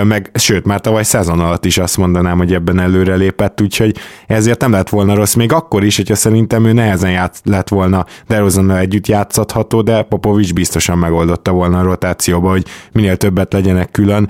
meg 0.04 0.30
sőt, 0.34 0.64
már 0.64 0.80
tavaly 0.80 1.02
szezon 1.02 1.40
alatt 1.40 1.64
is 1.64 1.78
azt 1.78 1.96
mondanám, 1.96 2.38
hogy 2.38 2.54
ebben 2.54 2.78
előre 2.78 3.14
lépett, 3.14 3.60
úgyhogy 3.60 3.96
ezért 4.26 4.60
nem 4.60 4.72
lett 4.72 4.88
volna 4.88 5.14
rossz, 5.14 5.34
még 5.34 5.52
akkor 5.52 5.84
is, 5.84 5.96
hogyha 5.96 6.14
szerintem 6.14 6.64
ő 6.64 6.72
nehezen 6.72 7.10
játsz, 7.10 7.40
lett 7.44 7.68
volna 7.68 8.06
DeRozannal 8.26 8.78
együtt 8.78 9.06
játszható, 9.06 9.82
de 9.82 10.02
Popovics 10.02 10.54
biztosan 10.54 10.98
megoldotta 10.98 11.50
volna 11.50 11.78
a 11.78 11.82
rotációba, 11.82 12.50
hogy 12.50 12.64
minél 12.92 13.16
többet 13.16 13.52
legyenek 13.52 13.90
külön, 13.90 14.28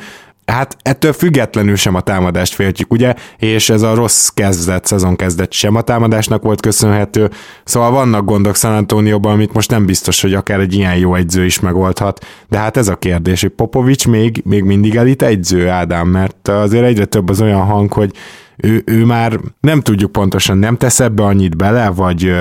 hát 0.51 0.77
ettől 0.83 1.13
függetlenül 1.13 1.77
sem 1.77 1.95
a 1.95 2.01
támadást 2.01 2.55
féltjük, 2.55 2.93
ugye, 2.93 3.15
és 3.39 3.71
ez 3.71 3.83
a 3.83 3.95
rossz 3.95 4.29
kezdet, 4.29 4.87
szezon 4.87 5.17
kezdet 5.17 5.53
sem 5.53 5.75
a 5.75 5.81
támadásnak 5.81 6.43
volt 6.43 6.61
köszönhető, 6.61 7.31
szóval 7.65 7.91
vannak 7.91 8.25
gondok 8.25 8.57
San 8.57 8.73
Antonioban, 8.73 9.33
amit 9.33 9.53
most 9.53 9.71
nem 9.71 9.87
biztos, 9.87 10.21
hogy 10.21 10.35
akár 10.35 10.61
egy 10.61 10.75
ilyen 10.75 10.97
jó 10.97 11.15
egyző 11.15 11.45
is 11.45 11.61
megoldhat, 11.61 12.27
de 12.49 12.59
hát 12.59 12.77
ez 12.77 12.89
a 12.89 12.97
kérdés, 12.97 13.41
hogy 13.41 13.51
Popovics 13.51 14.09
még, 14.09 14.43
még 14.45 14.63
mindig 14.63 14.97
elit 14.97 15.23
egyző, 15.23 15.69
Ádám, 15.69 16.09
mert 16.09 16.49
azért 16.49 16.85
egyre 16.85 17.05
több 17.05 17.29
az 17.29 17.41
olyan 17.41 17.65
hang, 17.65 17.93
hogy 17.93 18.13
ő, 18.57 18.83
ő 18.87 19.05
már 19.05 19.39
nem 19.61 19.81
tudjuk 19.81 20.13
pontosan, 20.13 20.59
nem 20.59 20.77
tesz 20.77 21.01
ebbe 21.01 21.23
annyit 21.23 21.57
bele, 21.57 21.89
vagy 21.89 22.33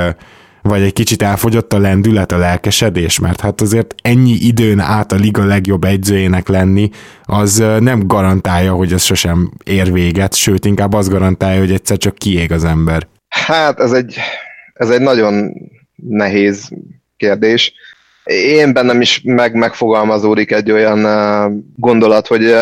vagy 0.67 0.81
egy 0.81 0.93
kicsit 0.93 1.21
elfogyott 1.21 1.73
a 1.73 1.79
lendület, 1.79 2.31
a 2.31 2.37
lelkesedés, 2.37 3.19
mert 3.19 3.41
hát 3.41 3.61
azért 3.61 3.95
ennyi 4.01 4.31
időn 4.31 4.79
át 4.79 5.11
a 5.11 5.15
liga 5.15 5.45
legjobb 5.45 5.83
egyzőjének 5.83 6.47
lenni, 6.47 6.89
az 7.23 7.63
nem 7.79 8.07
garantálja, 8.07 8.73
hogy 8.73 8.93
ez 8.93 9.03
sosem 9.03 9.51
ér 9.63 9.91
véget, 9.91 10.35
sőt, 10.35 10.65
inkább 10.65 10.93
az 10.93 11.09
garantálja, 11.09 11.59
hogy 11.59 11.71
egyszer 11.71 11.97
csak 11.97 12.15
kiég 12.15 12.51
az 12.51 12.63
ember. 12.63 13.07
Hát 13.29 13.79
ez 13.79 13.91
egy, 13.91 14.15
ez 14.73 14.89
egy 14.89 15.01
nagyon 15.01 15.51
nehéz 15.95 16.69
kérdés. 17.17 17.73
Én 18.23 18.73
bennem 18.73 19.01
is 19.01 19.21
meg, 19.23 19.53
megfogalmazódik 19.53 20.51
egy 20.51 20.71
olyan 20.71 21.05
gondolat, 21.75 22.27
hogy 22.27 22.55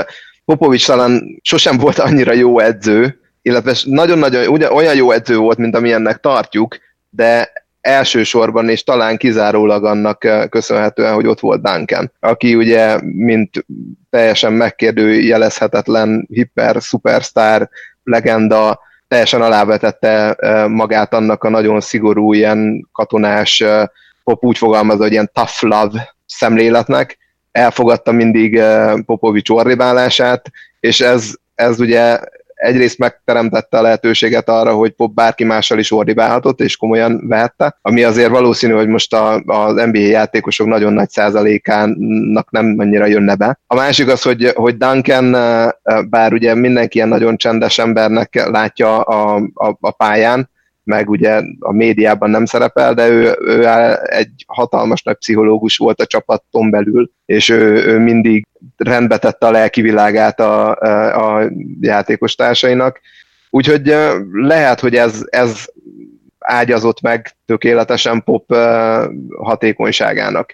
Popovics 0.46 0.86
talán 0.86 1.40
sosem 1.42 1.78
volt 1.78 2.00
annyira 2.00 2.34
jó 2.34 2.60
edző, 2.60 3.20
illetve 3.42 3.76
nagyon-nagyon 3.84 4.72
olyan 4.72 4.96
jó 4.96 5.12
edző 5.12 5.38
volt, 5.38 5.58
mint 5.58 5.76
amilyennek 5.76 6.20
tartjuk, 6.20 6.78
de 7.10 7.52
elsősorban 7.86 8.70
és 8.70 8.84
talán 8.84 9.18
kizárólag 9.18 9.86
annak 9.86 10.24
eh, 10.24 10.48
köszönhetően, 10.48 11.14
hogy 11.14 11.28
ott 11.28 11.40
volt 11.40 11.62
Duncan, 11.62 12.12
aki 12.20 12.56
ugye, 12.56 13.00
mint 13.02 13.66
teljesen 14.10 14.54
megkérdőjelezhetetlen 14.54 16.28
hiper, 16.32 16.82
superstar, 16.82 17.70
legenda, 18.04 18.80
teljesen 19.08 19.42
alávetette 19.42 20.34
eh, 20.34 20.68
magát 20.68 21.14
annak 21.14 21.44
a 21.44 21.50
nagyon 21.50 21.82
szigorú, 21.82 22.34
ilyen 22.34 22.90
katonás, 22.92 23.62
eh, 23.62 23.86
pop 24.24 24.44
úgy 24.44 24.58
fogalmazza, 24.58 25.04
hogy 25.04 25.12
ilyen 25.12 25.32
tough 25.34 25.64
love 25.64 26.16
szemléletnek, 26.26 27.18
elfogadta 27.52 28.12
mindig 28.12 28.62
Popovics 29.06 29.50
orribálását, 29.50 30.52
és 30.80 31.02
ez, 31.02 31.34
ez 31.56 31.80
ugye 31.80 32.20
egyrészt 32.56 32.98
megteremtette 32.98 33.78
a 33.78 33.82
lehetőséget 33.82 34.50
arra, 34.50 34.74
hogy 34.74 34.92
Pop 34.92 35.14
bárki 35.14 35.44
mással 35.44 35.80
is 35.80 35.92
ordibálhatott, 35.92 36.62
és 36.62 36.78
komolyan 36.78 37.28
vehette, 37.28 37.78
ami 37.82 38.04
azért 38.04 38.30
valószínű, 38.30 38.74
hogy 38.74 38.88
most 38.88 39.14
a, 39.14 39.42
az 39.46 39.74
NBA 39.74 40.00
játékosok 40.00 40.68
nagyon 40.68 40.94
nagy 40.94 41.10
százalékának 41.10 42.52
nem 42.52 42.76
annyira 42.78 43.06
jönne 43.06 43.36
be. 43.36 43.60
A 43.68 43.76
másik 43.76 44.08
az, 44.08 44.22
hogy, 44.22 44.52
hogy 44.56 44.78
Duncan, 44.78 45.32
bár 46.10 46.34
ugye 46.34 46.56
mindenki 46.56 46.98
ilyen 46.98 47.10
nagyon 47.10 47.38
csendes 47.38 47.78
embernek 47.78 48.50
látja 48.50 49.02
a, 49.02 49.36
a, 49.54 49.78
a 49.80 49.92
pályán, 49.92 50.54
meg 50.86 51.10
ugye 51.10 51.42
a 51.60 51.72
médiában 51.72 52.30
nem 52.30 52.46
szerepel, 52.46 52.94
de 52.94 53.08
ő, 53.08 53.38
ő 53.40 53.68
egy 54.04 54.46
hatalmas 54.48 55.04
nagy 55.04 55.16
pszichológus 55.16 55.78
volt 55.78 56.02
a 56.02 56.06
csapaton 56.06 56.70
belül, 56.70 57.12
és 57.26 57.50
ő, 57.50 57.86
ő 57.86 58.00
mindig 58.00 58.48
rendbe 58.78 59.18
tette 59.18 59.48
a 59.48 59.52
lelki 59.52 59.82
világát 59.82 60.40
a, 60.40 60.72
a 61.12 61.52
játékos 61.82 62.36
társainak. 62.36 63.00
Úgyhogy 63.50 63.96
lehet, 64.32 64.80
hogy 64.80 64.96
ez, 64.96 65.22
ez 65.26 65.66
ágyazott 66.40 67.02
meg 67.02 67.36
tökéletesen 67.46 68.24
pop 68.24 68.56
hatékonyságának. 69.38 70.54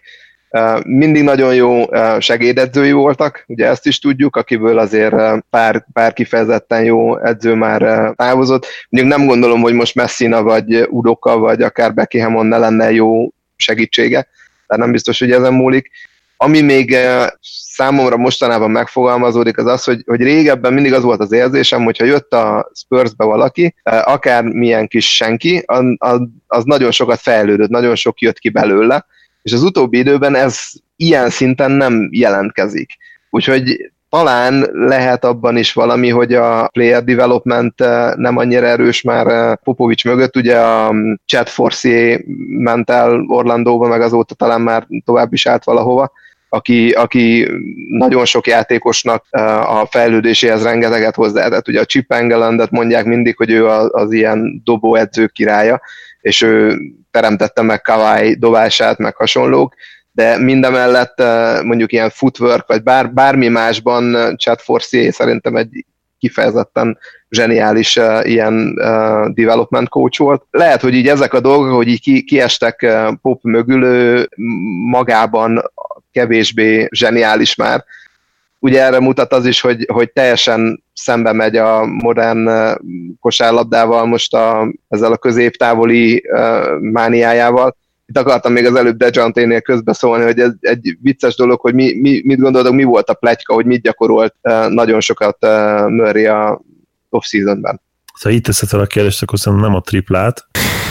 Mindig 0.83 1.23
nagyon 1.23 1.55
jó 1.55 1.83
segédedzői 2.19 2.91
voltak, 2.91 3.43
ugye 3.47 3.67
ezt 3.67 3.85
is 3.85 3.99
tudjuk, 3.99 4.35
akiből 4.35 4.77
azért 4.77 5.15
pár, 5.49 5.85
pár 5.93 6.13
kifejezetten 6.13 6.83
jó 6.83 7.17
edző 7.17 7.53
már 7.53 8.11
távozott. 8.15 8.67
Mondjuk 8.89 9.17
nem 9.17 9.27
gondolom, 9.27 9.61
hogy 9.61 9.73
most 9.73 9.95
Messina 9.95 10.43
vagy 10.43 10.87
Udoka 10.89 11.37
vagy 11.37 11.61
akár 11.61 11.93
Becky 11.93 12.19
Hammond 12.19 12.49
ne 12.49 12.57
lenne 12.57 12.91
jó 12.91 13.29
segítsége, 13.55 14.27
tehát 14.67 14.83
nem 14.83 14.91
biztos, 14.91 15.19
hogy 15.19 15.31
ezen 15.31 15.53
múlik. 15.53 15.89
Ami 16.37 16.61
még 16.61 16.97
számomra 17.73 18.17
mostanában 18.17 18.71
megfogalmazódik, 18.71 19.57
az 19.57 19.65
az, 19.65 19.83
hogy, 19.83 20.03
hogy 20.05 20.21
régebben 20.21 20.73
mindig 20.73 20.93
az 20.93 21.03
volt 21.03 21.19
az 21.19 21.31
érzésem, 21.31 21.83
hogyha 21.83 22.05
jött 22.05 22.33
a 22.33 22.71
Spursbe 22.73 23.23
valaki, 23.23 23.75
akár 23.83 24.43
milyen 24.43 24.87
kis 24.87 25.15
senki, 25.15 25.63
az, 25.97 26.21
az 26.47 26.63
nagyon 26.63 26.91
sokat 26.91 27.19
fejlődött, 27.19 27.69
nagyon 27.69 27.95
sok 27.95 28.19
jött 28.19 28.39
ki 28.39 28.49
belőle, 28.49 29.05
és 29.41 29.53
az 29.53 29.63
utóbbi 29.63 29.97
időben 29.97 30.35
ez 30.35 30.69
ilyen 30.95 31.29
szinten 31.29 31.71
nem 31.71 32.09
jelentkezik. 32.11 32.97
Úgyhogy 33.29 33.91
talán 34.11 34.69
lehet 34.71 35.25
abban 35.25 35.57
is 35.57 35.73
valami, 35.73 36.09
hogy 36.09 36.33
a 36.33 36.67
player 36.67 37.03
development 37.03 37.81
eh, 37.81 38.13
nem 38.15 38.37
annyira 38.37 38.65
erős 38.65 39.01
már 39.01 39.27
eh, 39.27 39.55
Popovics 39.55 40.05
mögött, 40.05 40.35
ugye 40.35 40.57
a 40.57 40.93
Chad 41.25 41.47
Forcier 41.47 42.21
ment 42.47 42.89
el 42.89 43.25
Orlandóba, 43.27 43.87
meg 43.87 44.01
azóta 44.01 44.35
talán 44.35 44.61
már 44.61 44.87
tovább 45.05 45.33
is 45.33 45.45
állt 45.45 45.63
valahova, 45.63 46.11
aki, 46.49 46.89
aki 46.89 47.47
nagyon 47.87 48.25
sok 48.25 48.47
játékosnak 48.47 49.25
eh, 49.29 49.79
a 49.79 49.85
fejlődéséhez 49.85 50.63
rengeteget 50.63 51.15
hozzá. 51.15 51.47
Tehát 51.47 51.67
ugye 51.67 51.79
a 51.79 51.85
Chip 51.85 52.11
Engelandet 52.11 52.71
mondják 52.71 53.05
mindig, 53.05 53.37
hogy 53.37 53.51
ő 53.51 53.67
az, 53.67 53.89
az 53.91 54.11
ilyen 54.11 54.61
dobóedző 54.63 55.27
királya, 55.27 55.81
és 56.21 56.41
ő 56.41 56.77
teremtette 57.11 57.61
meg 57.61 57.81
Kawai 57.81 58.35
dobását, 58.35 58.97
meg 58.97 59.15
hasonlók, 59.15 59.73
de 60.11 60.37
mindemellett 60.37 61.19
eh, 61.19 61.61
mondjuk 61.61 61.91
ilyen 61.91 62.09
footwork, 62.09 62.67
vagy 62.67 62.83
bár, 62.83 63.13
bármi 63.13 63.47
másban 63.47 64.15
eh, 64.15 64.35
Chad 64.35 64.59
Forcier 64.59 65.13
szerintem 65.13 65.55
egy 65.55 65.85
kifejezetten 66.19 66.97
zseniális 67.29 67.95
uh, 67.95 68.29
ilyen 68.29 68.75
development 69.33 69.89
coach 69.89 70.19
volt. 70.19 70.43
Lehet, 70.51 70.81
hogy 70.81 70.93
így 70.93 71.07
ezek 71.07 71.33
a 71.33 71.39
dolgok, 71.39 71.75
hogy 71.75 71.87
így 71.87 72.01
ki, 72.01 72.23
kiestek 72.23 72.87
Pop 73.21 73.43
mögül, 73.43 73.83
ő 73.83 74.29
magában 74.89 75.71
kevésbé 76.11 76.87
zseniális 76.91 77.55
már, 77.55 77.83
ugye 78.59 78.83
erre 78.83 78.99
mutat 78.99 79.33
az 79.33 79.45
is, 79.45 79.61
hogy, 79.61 79.85
hogy 79.91 80.11
teljesen 80.11 80.83
szembe 81.01 81.33
megy 81.33 81.55
a 81.55 81.85
modern 81.85 82.49
kosárlabdával 83.19 84.05
most 84.05 84.33
a, 84.33 84.73
ezzel 84.87 85.11
a 85.11 85.17
középtávoli 85.17 86.23
uh, 86.31 86.79
mániájával. 86.79 87.77
Itt 88.05 88.17
akartam 88.17 88.51
még 88.51 88.65
az 88.65 88.75
előbb 88.75 88.97
Dejanténél 88.97 89.61
közbeszólni, 89.61 90.23
hogy 90.23 90.39
ez 90.39 90.51
egy 90.59 90.97
vicces 91.01 91.35
dolog, 91.35 91.59
hogy 91.59 91.73
mi, 91.73 91.99
mi, 91.99 92.21
mit 92.23 92.39
gondoltok, 92.39 92.73
mi 92.73 92.83
volt 92.83 93.09
a 93.09 93.13
pletyka, 93.13 93.53
hogy 93.53 93.65
mit 93.65 93.81
gyakorolt 93.81 94.35
nagyon 94.69 94.99
sokat 94.99 95.37
uh, 95.41 95.89
Murray 95.89 96.25
a 96.25 96.61
off-seasonben. 97.09 97.81
Szóval 98.13 98.37
itt 98.37 98.45
teszed 98.45 98.69
fel 98.69 98.79
a 98.79 98.85
kérdést, 98.85 99.21
akkor 99.21 99.39
szerintem 99.39 99.67
nem 99.67 99.77
a 99.77 99.81
triplát. 99.81 100.47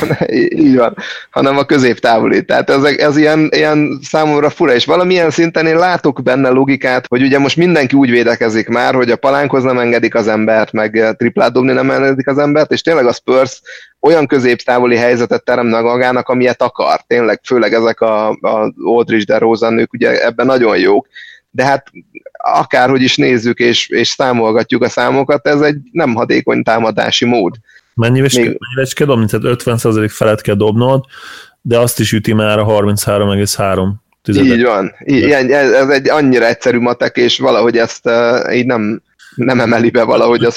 így 0.67 0.77
van, 0.77 0.97
hanem 1.31 1.59
a 1.59 1.65
középtávoli. 1.65 2.45
Tehát 2.45 2.71
ez, 2.71 2.83
ez 2.83 3.17
ilyen, 3.17 3.49
ilyen 3.53 3.99
számomra 4.03 4.51
fura, 4.51 4.75
és 4.75 4.85
valamilyen 4.85 5.31
szinten 5.31 5.67
én 5.67 5.77
látok 5.77 6.23
benne 6.23 6.49
logikát, 6.49 7.07
hogy 7.09 7.23
ugye 7.23 7.39
most 7.39 7.57
mindenki 7.57 7.97
úgy 7.97 8.11
védekezik 8.11 8.69
már, 8.69 8.95
hogy 8.95 9.11
a 9.11 9.17
palánkhoz 9.17 9.63
nem 9.63 9.79
engedik 9.79 10.15
az 10.15 10.29
embert, 10.29 10.73
meg 10.73 11.15
triplát 11.17 11.53
dobni 11.53 11.73
nem 11.73 11.91
engedik 11.91 12.29
az 12.29 12.39
embert, 12.39 12.73
és 12.73 12.83
tényleg 12.83 13.07
a 13.07 13.13
Spurs 13.13 13.61
olyan 14.01 14.27
középtávoli 14.27 14.97
helyzetet 14.97 15.45
terem 15.45 15.67
meg 15.67 15.83
magának, 15.83 16.29
amilyet 16.29 16.63
akar. 16.63 17.01
Tényleg, 17.07 17.41
főleg 17.45 17.73
ezek 17.73 18.01
a, 18.01 18.29
a 18.29 18.73
Aldridge 18.85 19.25
de 19.33 19.39
Rosa 19.39 19.71
nők, 19.71 19.93
ugye 19.93 20.25
ebben 20.25 20.47
nagyon 20.47 20.79
jók, 20.79 21.07
de 21.51 21.65
hát 21.65 21.87
akárhogy 22.37 23.03
is 23.03 23.17
nézzük 23.17 23.59
és, 23.59 23.89
és 23.89 24.09
számolgatjuk 24.09 24.83
a 24.83 24.89
számokat, 24.89 25.47
ez 25.47 25.61
egy 25.61 25.79
nem 25.93 26.15
hatékony 26.15 26.63
támadási 26.63 27.25
mód. 27.25 27.55
Mennyivel 28.01 28.29
Még... 28.35 28.59
kell 28.95 29.07
dobni? 29.07 29.27
Tehát 29.27 29.63
50% 29.65 30.11
felett 30.13 30.41
kell 30.41 30.55
dobnod, 30.55 31.05
de 31.61 31.79
azt 31.79 32.01
is 32.01 32.13
üti 32.13 32.33
már 32.33 32.59
a 32.59 32.67
33,3 32.67 33.89
tizedet. 34.23 34.57
Így 34.57 34.65
van. 34.65 34.93
Így, 35.05 35.31
ez, 35.31 35.89
egy 35.89 36.09
annyira 36.09 36.47
egyszerű 36.47 36.79
matek, 36.79 37.17
és 37.17 37.39
valahogy 37.39 37.77
ezt 37.77 38.07
uh, 38.07 38.57
így 38.57 38.67
nem, 38.67 39.03
nem 39.35 39.61
emeli 39.61 39.91
be 39.91 40.03
valahogy 40.03 40.45
az 40.45 40.57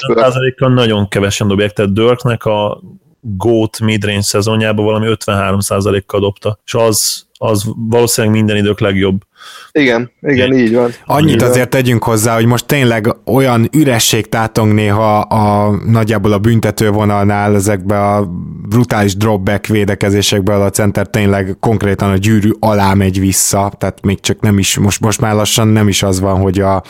kal 0.56 0.72
nagyon 0.72 1.08
kevesen 1.08 1.48
dobják, 1.48 1.70
tehát 1.70 1.92
Dirknek 1.92 2.44
a 2.44 2.82
GOAT 3.20 3.80
midrange 3.80 4.22
szezonjában 4.22 4.84
valami 4.84 5.06
53%-kal 5.24 6.20
dobta, 6.20 6.58
és 6.66 6.74
az, 6.74 7.26
az 7.38 7.64
valószínűleg 7.76 8.36
minden 8.36 8.56
idők 8.56 8.80
legjobb 8.80 9.20
igen, 9.72 10.10
igen, 10.20 10.54
így 10.54 10.74
van. 10.74 10.90
Annyit 11.04 11.42
azért 11.42 11.68
tegyünk 11.68 12.04
hozzá, 12.04 12.34
hogy 12.34 12.46
most 12.46 12.66
tényleg 12.66 13.16
olyan 13.24 13.68
üresség 13.72 14.28
tátong 14.28 14.72
néha 14.72 15.18
a 15.18 15.74
nagyjából 15.86 16.32
a 16.32 16.38
büntetővonalnál 16.38 17.54
ezekbe 17.54 18.00
a 18.00 18.30
brutális 18.68 19.16
dropback 19.16 19.66
védekezésekből 19.66 20.60
a 20.60 20.70
center 20.70 21.06
tényleg 21.06 21.56
konkrétan 21.60 22.10
a 22.10 22.16
gyűrű 22.16 22.50
alá 22.58 22.94
megy 22.94 23.20
vissza, 23.20 23.72
tehát 23.78 24.02
még 24.02 24.20
csak 24.20 24.40
nem 24.40 24.58
is, 24.58 24.78
most, 24.78 25.00
most 25.00 25.20
már 25.20 25.34
lassan 25.34 25.68
nem 25.68 25.88
is 25.88 26.02
az 26.02 26.20
van, 26.20 26.40
hogy 26.40 26.60
a 26.60 26.82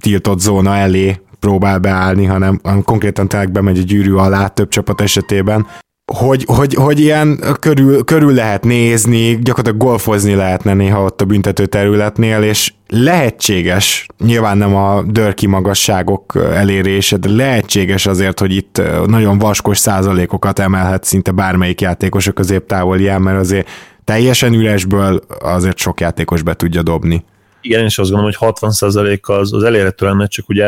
tiltott 0.00 0.40
zóna 0.40 0.76
elé 0.76 1.20
próbál 1.40 1.78
beállni, 1.78 2.24
hanem, 2.24 2.60
hanem 2.62 2.82
konkrétan 2.82 3.28
tényleg 3.28 3.52
bemegy 3.52 3.78
a 3.78 3.82
gyűrű 3.82 4.12
alá 4.12 4.46
több 4.46 4.68
csapat 4.68 5.00
esetében 5.00 5.66
hogy, 6.12 6.44
hogy, 6.46 6.74
hogy 6.74 7.00
ilyen 7.00 7.40
körül, 7.60 8.04
körül 8.04 8.34
lehet 8.34 8.64
nézni, 8.64 9.38
gyakorlatilag 9.42 9.86
golfozni 9.86 10.34
lehetne 10.34 10.74
néha 10.74 11.02
ott 11.02 11.20
a 11.20 11.24
büntető 11.24 11.66
területnél, 11.66 12.42
és 12.42 12.72
lehetséges, 12.88 14.06
nyilván 14.24 14.58
nem 14.58 14.74
a 14.74 15.02
dörki 15.02 15.46
magasságok 15.46 16.32
elérése, 16.52 17.16
de 17.16 17.30
lehetséges 17.30 18.06
azért, 18.06 18.38
hogy 18.38 18.54
itt 18.54 18.82
nagyon 19.06 19.38
vaskos 19.38 19.78
százalékokat 19.78 20.58
emelhet 20.58 21.04
szinte 21.04 21.30
bármelyik 21.30 21.80
játékos 21.80 22.26
a 22.26 22.32
középtávolián, 22.32 23.22
mert 23.22 23.38
azért 23.38 23.68
teljesen 24.04 24.54
üresből 24.54 25.20
azért 25.40 25.78
sok 25.78 26.00
játékos 26.00 26.42
be 26.42 26.54
tudja 26.54 26.82
dobni. 26.82 27.24
Igen, 27.60 27.84
és 27.84 27.98
azt 27.98 28.10
gondolom, 28.10 28.34
hogy 28.38 28.54
60% 28.60 29.20
az, 29.20 29.52
az 29.52 29.62
elérhető 29.62 30.06
lenne, 30.06 30.26
csak 30.26 30.48
ugye 30.48 30.66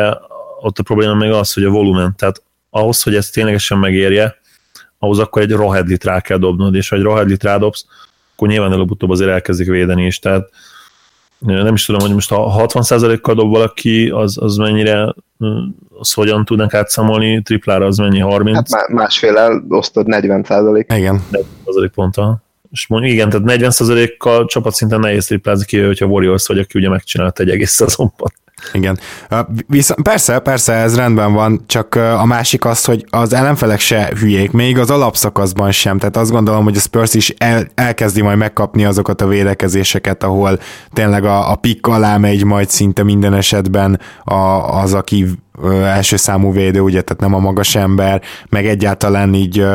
ott 0.60 0.78
a 0.78 0.82
probléma 0.82 1.14
még 1.14 1.30
az, 1.30 1.52
hogy 1.52 1.64
a 1.64 1.70
volumen, 1.70 2.14
tehát 2.16 2.42
ahhoz, 2.70 3.02
hogy 3.02 3.14
ezt 3.14 3.32
ténylegesen 3.32 3.78
megérje, 3.78 4.36
ahhoz 4.98 5.18
akkor 5.18 5.42
egy 5.42 5.52
rohedlit 5.52 6.04
rá 6.04 6.20
kell 6.20 6.38
dobnod, 6.38 6.74
és 6.74 6.88
ha 6.88 6.96
egy 6.96 7.02
rohedlit 7.02 7.42
rádobsz, 7.42 7.86
akkor 8.34 8.48
nyilván 8.48 8.72
előbb-utóbb 8.72 9.10
azért 9.10 9.30
elkezdik 9.30 9.66
védeni 9.66 10.06
is, 10.06 10.18
tehát 10.18 10.48
nem 11.38 11.74
is 11.74 11.84
tudom, 11.84 12.00
hogy 12.00 12.14
most 12.14 12.30
ha 12.30 12.66
60%-kal 12.66 13.34
dob 13.34 13.50
valaki, 13.50 14.10
az, 14.10 14.36
az 14.40 14.56
mennyire, 14.56 15.14
az 15.98 16.12
hogyan 16.12 16.44
tudnak 16.44 16.74
átszámolni 16.74 17.42
triplára, 17.42 17.86
az 17.86 17.96
mennyi 17.96 18.18
30? 18.18 18.74
Hát 18.74 18.88
másféle 18.88 19.62
osztod 19.68 20.06
40%. 20.08 20.84
Igen. 20.94 21.22
40% 21.66 21.90
ponttal. 21.94 22.42
És 22.70 22.86
mondjuk 22.86 23.12
igen, 23.12 23.28
tehát 23.28 23.46
40%-kal 23.46 24.46
csapatszinten 24.46 25.00
nehéz 25.00 25.26
triplázni 25.26 25.64
ki, 25.64 25.80
hogyha 25.80 26.06
Warriors 26.06 26.46
vagy, 26.46 26.58
aki 26.58 26.78
ugye 26.78 26.88
megcsinált 26.88 27.40
egy 27.40 27.50
egész 27.50 27.70
szezonban. 27.70 28.32
Igen. 28.72 28.98
Viszont 29.66 30.02
persze, 30.02 30.38
persze, 30.38 30.72
ez 30.72 30.96
rendben 30.96 31.32
van, 31.32 31.62
csak 31.66 31.94
a 31.94 32.24
másik 32.24 32.64
az, 32.64 32.84
hogy 32.84 33.04
az 33.10 33.32
ellenfelek 33.32 33.80
se 33.80 34.12
hülyék, 34.20 34.50
még 34.50 34.78
az 34.78 34.90
alapszakaszban 34.90 35.70
sem, 35.70 35.98
tehát 35.98 36.16
azt 36.16 36.30
gondolom, 36.30 36.64
hogy 36.64 36.76
a 36.76 36.80
Spurs 36.80 37.14
is 37.14 37.34
el, 37.38 37.66
elkezdi 37.74 38.22
majd 38.22 38.38
megkapni 38.38 38.84
azokat 38.84 39.20
a 39.20 39.26
védekezéseket, 39.26 40.22
ahol 40.22 40.58
tényleg 40.92 41.24
a, 41.24 41.50
a 41.50 41.54
pick 41.54 41.86
alá 41.86 42.16
megy 42.16 42.44
majd 42.44 42.68
szinte 42.68 43.02
minden 43.02 43.34
esetben 43.34 44.00
a, 44.24 44.34
az, 44.80 44.94
aki 44.94 45.26
első 45.84 46.16
számú 46.16 46.52
védő, 46.52 46.80
ugye, 46.80 47.02
tehát 47.02 47.22
nem 47.22 47.34
a 47.34 47.38
magas 47.38 47.74
ember, 47.74 48.22
meg 48.48 48.66
egyáltalán 48.66 49.34
így 49.34 49.66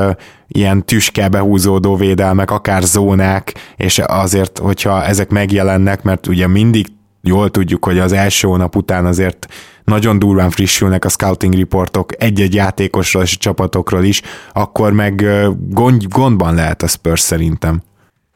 ilyen 0.48 0.86
tüske 0.86 1.28
behúzódó 1.28 1.96
védelmek, 1.96 2.52
akár 2.52 2.82
zónák, 2.82 3.54
és 3.76 4.00
azért, 4.00 4.58
hogyha 4.58 5.04
ezek 5.04 5.30
megjelennek, 5.30 6.04
mert 6.04 6.28
ugye 6.28 6.48
mindig 6.48 6.88
jól 7.28 7.50
tudjuk, 7.50 7.86
hogy 7.86 8.00
az 8.00 8.12
első 8.12 8.48
hónap 8.48 8.76
után 8.76 9.06
azért 9.06 9.48
nagyon 9.84 10.20
durván 10.20 10.50
frissülnek 10.50 11.06
a 11.06 11.10
scouting 11.10 11.54
riportok 11.54 12.24
egy-egy 12.24 12.54
játékosról 12.54 13.24
és 13.24 13.38
csapatokról 13.38 14.04
is, 14.04 14.22
akkor 14.54 14.94
meg 14.94 15.26
gond, 15.70 16.04
gondban 16.08 16.56
lehet 16.56 16.82
a 16.82 16.88
Spurs 16.88 17.20
szerintem. 17.20 17.82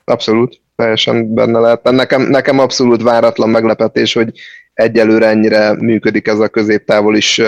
Abszolút, 0.04 0.62
teljesen 0.76 1.34
benne 1.34 1.60
lehet. 1.60 1.84
Nekem, 1.84 2.22
nekem 2.22 2.60
abszolút 2.60 3.02
váratlan 3.02 3.50
meglepetés, 3.50 4.14
hogy 4.14 4.32
egyelőre 4.74 5.28
ennyire 5.28 5.74
működik 5.74 6.28
ez 6.28 6.40
a 6.40 6.48
középtávol 6.48 7.16
is 7.16 7.42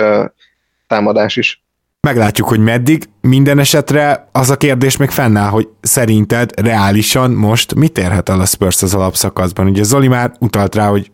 támadás 0.86 1.36
is. 1.36 1.64
Meglátjuk, 2.00 2.48
hogy 2.48 2.60
meddig. 2.60 3.04
Minden 3.20 3.58
esetre 3.58 4.28
az 4.32 4.50
a 4.50 4.56
kérdés 4.56 4.96
még 4.96 5.10
fennáll, 5.10 5.48
hogy 5.48 5.68
szerinted 5.80 6.60
reálisan 6.60 7.30
most 7.30 7.74
mit 7.74 7.98
érhet 7.98 8.28
el 8.28 8.40
a 8.40 8.46
Spurs 8.46 8.82
az 8.82 8.94
alapszakaszban? 8.94 9.66
Ugye 9.66 9.82
Zoli 9.82 10.08
már 10.08 10.32
utalt 10.38 10.74
rá, 10.74 10.88
hogy 10.88 11.10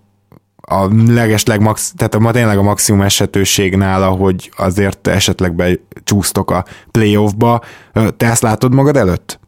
a 0.66 0.88
leges 1.08 1.44
legmax, 1.44 1.92
tehát 1.96 2.14
a, 2.14 2.30
tényleg 2.32 2.58
a 2.58 2.62
maximum 2.62 3.00
esetőség 3.00 3.76
nála, 3.76 4.06
hogy 4.06 4.50
azért 4.56 5.06
esetleg 5.06 5.54
becsúsztok 5.54 6.50
a 6.50 6.64
playoffba. 6.90 7.60
Te 8.16 8.26
ezt 8.26 8.42
látod 8.42 8.74
magad 8.74 8.96
előtt? 8.96 9.38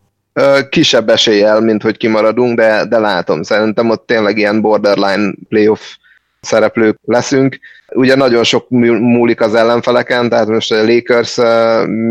Kisebb 0.69 1.09
eséllyel, 1.09 1.61
mint 1.61 1.83
hogy 1.83 1.97
kimaradunk, 1.97 2.57
de, 2.57 2.85
de 2.85 2.99
látom. 2.99 3.43
Szerintem 3.43 3.91
ott 3.91 4.07
tényleg 4.07 4.39
ilyen 4.39 4.61
borderline 4.61 5.33
playoff 5.49 5.81
szereplők 6.41 6.99
leszünk. 7.05 7.59
Ugye 7.95 8.15
nagyon 8.15 8.45
sok 8.45 8.67
múlik 8.69 9.41
az 9.41 9.55
ellenfeleken, 9.55 10.29
tehát 10.29 10.49
most 10.49 10.73
a 10.73 10.85
Lakers 10.85 11.39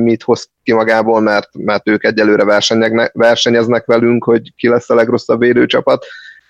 mit 0.04 0.24
hoz 0.24 0.50
ki 0.64 0.74
magából, 0.74 1.22
mert, 1.22 1.50
mert 1.58 1.90
ők 1.90 2.04
egyelőre 2.04 2.68
versenyeznek 3.14 3.86
velünk, 3.86 4.24
hogy 4.24 4.54
ki 4.56 4.68
lesz 4.68 4.90
a 4.90 4.96
legrosszabb 4.96 5.40
védőcsapat. 5.40 6.06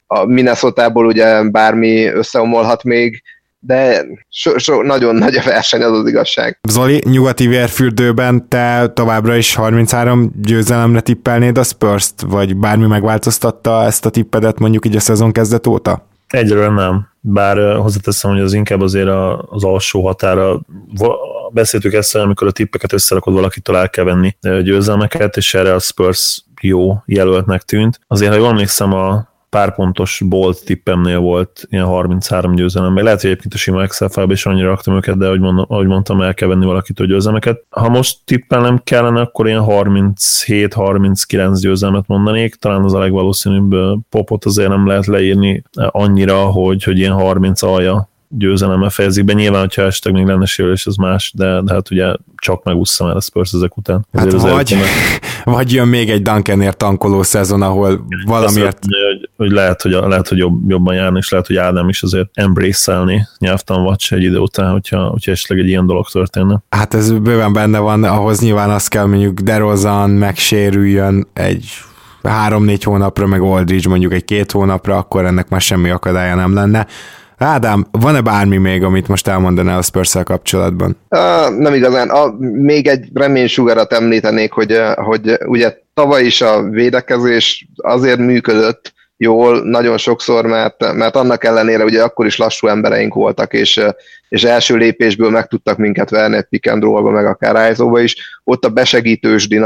A 0.08 0.26
minnesota 0.26 0.92
ugye 0.94 1.44
bármi 1.44 2.06
összeomolhat 2.06 2.84
még, 2.84 3.24
de 3.60 4.06
so, 4.30 4.58
so, 4.58 4.82
nagyon 4.82 5.16
nagy 5.16 5.36
a 5.36 5.42
verseny, 5.44 5.82
az 5.82 6.00
az 6.00 6.08
igazság. 6.08 6.60
Zoli, 6.70 7.02
nyugati 7.06 7.48
vérfürdőben 7.48 8.48
te 8.48 8.92
továbbra 8.94 9.36
is 9.36 9.56
33 9.56 10.32
győzelemre 10.42 11.00
tippelnéd 11.00 11.58
a 11.58 11.64
spurs 11.64 12.10
vagy 12.28 12.56
bármi 12.56 12.88
megváltoztatta 12.88 13.84
ezt 13.84 14.06
a 14.06 14.10
tippedet 14.10 14.60
mondjuk 14.60 14.86
így 14.86 14.96
a 14.96 15.00
szezon 15.00 15.32
kezdet 15.32 15.68
óta? 15.68 16.08
Egyről 16.28 16.74
nem, 16.74 17.08
bár 17.20 17.76
hozzáteszem, 17.76 18.32
hogy 18.32 18.42
az 18.42 18.54
inkább 18.54 18.82
azért 18.82 19.10
az 19.50 19.64
alsó 19.64 20.06
határa, 20.06 20.62
beszéltük 21.52 21.94
ezt, 21.94 22.16
amikor 22.16 22.48
a 22.48 22.52
tippeket 22.52 22.94
összerakod 22.94 23.34
valakitől 23.34 23.76
el 23.76 23.90
kell 23.90 24.04
venni 24.04 24.36
győzelmeket, 24.42 25.38
és 25.38 25.54
erre 25.54 25.74
a 25.74 25.80
Spurs 25.80 26.44
jó 26.62 26.94
jelöltnek 27.06 27.62
tűnt. 27.62 28.00
Azért, 28.08 28.32
ha 28.32 28.38
jól 28.38 28.50
emlékszem, 28.50 28.94
a 28.94 29.36
pár 29.50 29.76
pontos 29.76 30.22
bolt 30.26 30.66
tippemnél 30.66 31.20
volt 31.20 31.68
ilyen 31.70 31.86
33 31.86 32.56
győzelem, 32.56 32.94
meg 32.94 33.04
lehet, 33.04 33.22
hogy 33.22 33.30
egyébként 33.30 33.54
a 33.54 33.58
sima 33.58 33.82
Excel 33.82 34.30
is 34.30 34.46
annyira 34.46 34.68
raktam 34.68 34.96
őket, 34.96 35.18
de 35.18 35.26
ahogy, 35.26 35.40
mondom, 35.40 35.66
ahogy 35.68 35.88
mondtam, 35.88 36.22
el 36.22 36.34
kell 36.34 36.48
venni 36.48 36.66
valakitől 36.66 37.08
győzelmeket. 37.08 37.64
Ha 37.70 37.90
most 37.90 38.18
tippelnem 38.26 38.82
kellene, 38.84 39.22
akkor 39.22 39.48
ilyen 39.48 39.64
37-39 39.68 41.58
győzelmet 41.62 42.08
mondanék, 42.08 42.56
talán 42.56 42.84
az 42.84 42.94
a 42.94 43.00
legvalószínűbb 43.00 43.76
popot 44.10 44.46
azért 44.46 44.70
nem 44.70 44.88
lehet 44.88 45.06
leírni 45.06 45.64
annyira, 45.74 46.38
hogy, 46.38 46.84
hogy 46.84 46.98
ilyen 46.98 47.14
30 47.14 47.62
alja 47.62 48.10
győzelemmel 48.30 48.90
fejezik 48.90 49.26
be. 49.26 49.34
Nyilván, 49.34 49.60
hogyha 49.60 49.82
esetleg 49.82 50.14
még 50.14 50.26
lenne 50.26 50.46
sérülés, 50.46 50.86
az 50.86 50.96
más, 50.96 51.34
de, 51.36 51.62
de 51.62 51.74
hát 51.74 51.92
ugye 51.92 52.14
csak 52.36 52.64
megúszszam 52.64 53.08
el 53.08 53.16
a 53.16 53.22
Spurs 53.22 53.54
ezek 53.54 53.78
után. 53.78 54.06
Hát 54.14 54.34
az 54.34 54.42
vagy, 54.42 54.76
vagy 55.52 55.74
jön 55.74 55.88
még 55.88 56.10
egy 56.10 56.22
Duncanért 56.22 56.78
tankoló 56.78 57.24
szezon, 57.24 57.62
ahol 57.62 58.06
valamiért... 58.26 58.78
Azt, 58.80 58.88
hogy, 58.90 59.30
hogy, 59.38 59.52
lehet, 59.52 59.82
hogy, 59.82 59.92
lehet, 59.92 60.28
hogy 60.28 60.38
jobb, 60.38 60.70
jobban 60.70 60.96
járni, 60.96 61.18
és 61.18 61.30
lehet, 61.30 61.48
hogy 61.48 61.58
Ádám 61.58 61.90
is 61.90 62.04
azért 62.04 62.28
embrace-elni 62.34 63.28
nyelvtanvacs 63.40 64.14
egy 64.14 64.24
idő 64.24 64.38
után, 64.38 64.72
hogyha, 64.72 65.08
hogyha 65.08 65.32
esetleg 65.32 65.60
egy 65.60 65.68
ilyen 65.68 65.86
dolog 65.86 66.08
történne. 66.08 66.62
Hát 66.70 66.94
ez 66.94 67.12
bőven 67.12 67.54
benne 67.54 67.80
van, 67.80 68.04
ahhoz 68.04 68.42
nyilván 68.42 68.70
azt 68.70 68.90
kell 68.90 69.06
mondjuk 69.06 69.40
DeRozan 69.40 70.10
megsérüljön 70.10 71.28
egy 71.34 71.70
három-négy 72.24 72.84
hónapra, 72.84 73.28
meg 73.28 73.42
Aldridge 73.42 73.90
mondjuk 73.90 74.14
egy 74.14 74.26
két 74.26 74.52
hónapra, 74.52 74.98
akkor 74.98 75.26
ennek 75.26 75.50
már 75.50 75.62
semmi 75.62 75.90
akadálya 75.90 76.36
nem 76.36 76.54
lenne. 76.54 76.88
Ádám, 77.38 77.88
van-e 77.92 78.22
bármi 78.22 78.58
még, 78.58 78.84
amit 78.84 79.08
most 79.08 79.28
elmondanál 79.28 79.78
a 79.78 79.82
spurs 79.82 80.16
kapcsolatban? 80.24 80.98
Uh, 81.10 81.58
nem 81.58 81.74
igazán. 81.74 82.10
A, 82.10 82.36
még 82.40 82.88
egy 82.88 83.10
reménysugarat 83.14 83.94
említenék, 83.94 84.52
hogy, 84.52 84.82
hogy 84.96 85.38
ugye 85.46 85.78
tavaly 85.94 86.24
is 86.24 86.42
a 86.42 86.64
védekezés 86.64 87.68
azért 87.76 88.20
működött 88.20 88.94
jól 89.18 89.62
nagyon 89.64 89.98
sokszor, 89.98 90.46
mert, 90.46 90.94
mert 90.94 91.16
annak 91.16 91.44
ellenére 91.44 91.84
ugye 91.84 92.04
akkor 92.04 92.26
is 92.26 92.38
lassú 92.38 92.68
embereink 92.68 93.14
voltak, 93.14 93.54
és, 93.54 93.82
és 94.30 94.44
első 94.44 94.76
lépésből 94.76 95.30
meg 95.30 95.48
tudtak 95.48 95.78
minket 95.78 96.10
verni 96.10 96.36
egy 96.36 96.44
pick 96.44 96.72
and 96.72 97.04
meg 97.04 97.26
akár 97.26 97.72
iso 97.72 97.98
is, 97.98 98.16
ott 98.44 98.66
a 98.66 98.70
besegítősdi 98.70 99.58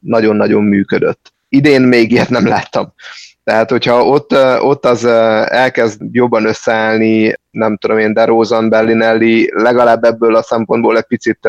nagyon-nagyon 0.00 0.62
működött. 0.64 1.32
Idén 1.48 1.82
még 1.82 2.10
ilyet 2.10 2.28
nem 2.28 2.46
láttam. 2.46 2.94
Tehát, 3.44 3.70
hogyha 3.70 4.06
ott, 4.06 4.34
ott 4.60 4.84
az 4.84 5.04
elkezd 5.44 6.00
jobban 6.10 6.46
összeállni, 6.46 7.34
nem 7.50 7.76
tudom 7.76 7.98
én, 7.98 8.12
DeRozan, 8.12 8.68
Bellinelli, 8.68 9.50
legalább 9.54 10.04
ebből 10.04 10.34
a 10.34 10.42
szempontból 10.42 10.96
egy 10.96 11.06
picit 11.06 11.48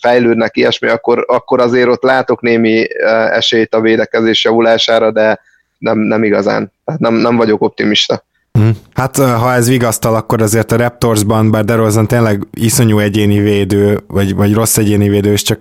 fejlődnek 0.00 0.56
ilyesmi, 0.56 0.88
akkor, 0.88 1.24
akkor 1.28 1.60
azért 1.60 1.88
ott 1.88 2.02
látok 2.02 2.40
némi 2.40 2.86
esélyt 3.30 3.74
a 3.74 3.80
védekezés 3.80 4.44
javulására, 4.44 5.10
de 5.10 5.40
nem, 5.78 5.98
nem 5.98 6.24
igazán. 6.24 6.72
Tehát 6.84 7.00
nem, 7.00 7.14
nem 7.14 7.36
vagyok 7.36 7.62
optimista. 7.62 8.24
Mhm. 8.52 8.68
Hát 8.94 9.16
ha 9.16 9.52
ez 9.52 9.68
vigasztal, 9.68 10.14
akkor 10.14 10.42
azért 10.42 10.72
a 10.72 10.76
Raptorsban, 10.76 11.50
bár 11.50 11.64
DeRozan 11.64 12.06
tényleg 12.06 12.42
iszonyú 12.52 12.98
egyéni 12.98 13.38
védő, 13.38 13.98
vagy, 14.06 14.34
vagy 14.34 14.54
rossz 14.54 14.76
egyéni 14.76 15.08
védő, 15.08 15.32
és 15.32 15.42
csak 15.42 15.60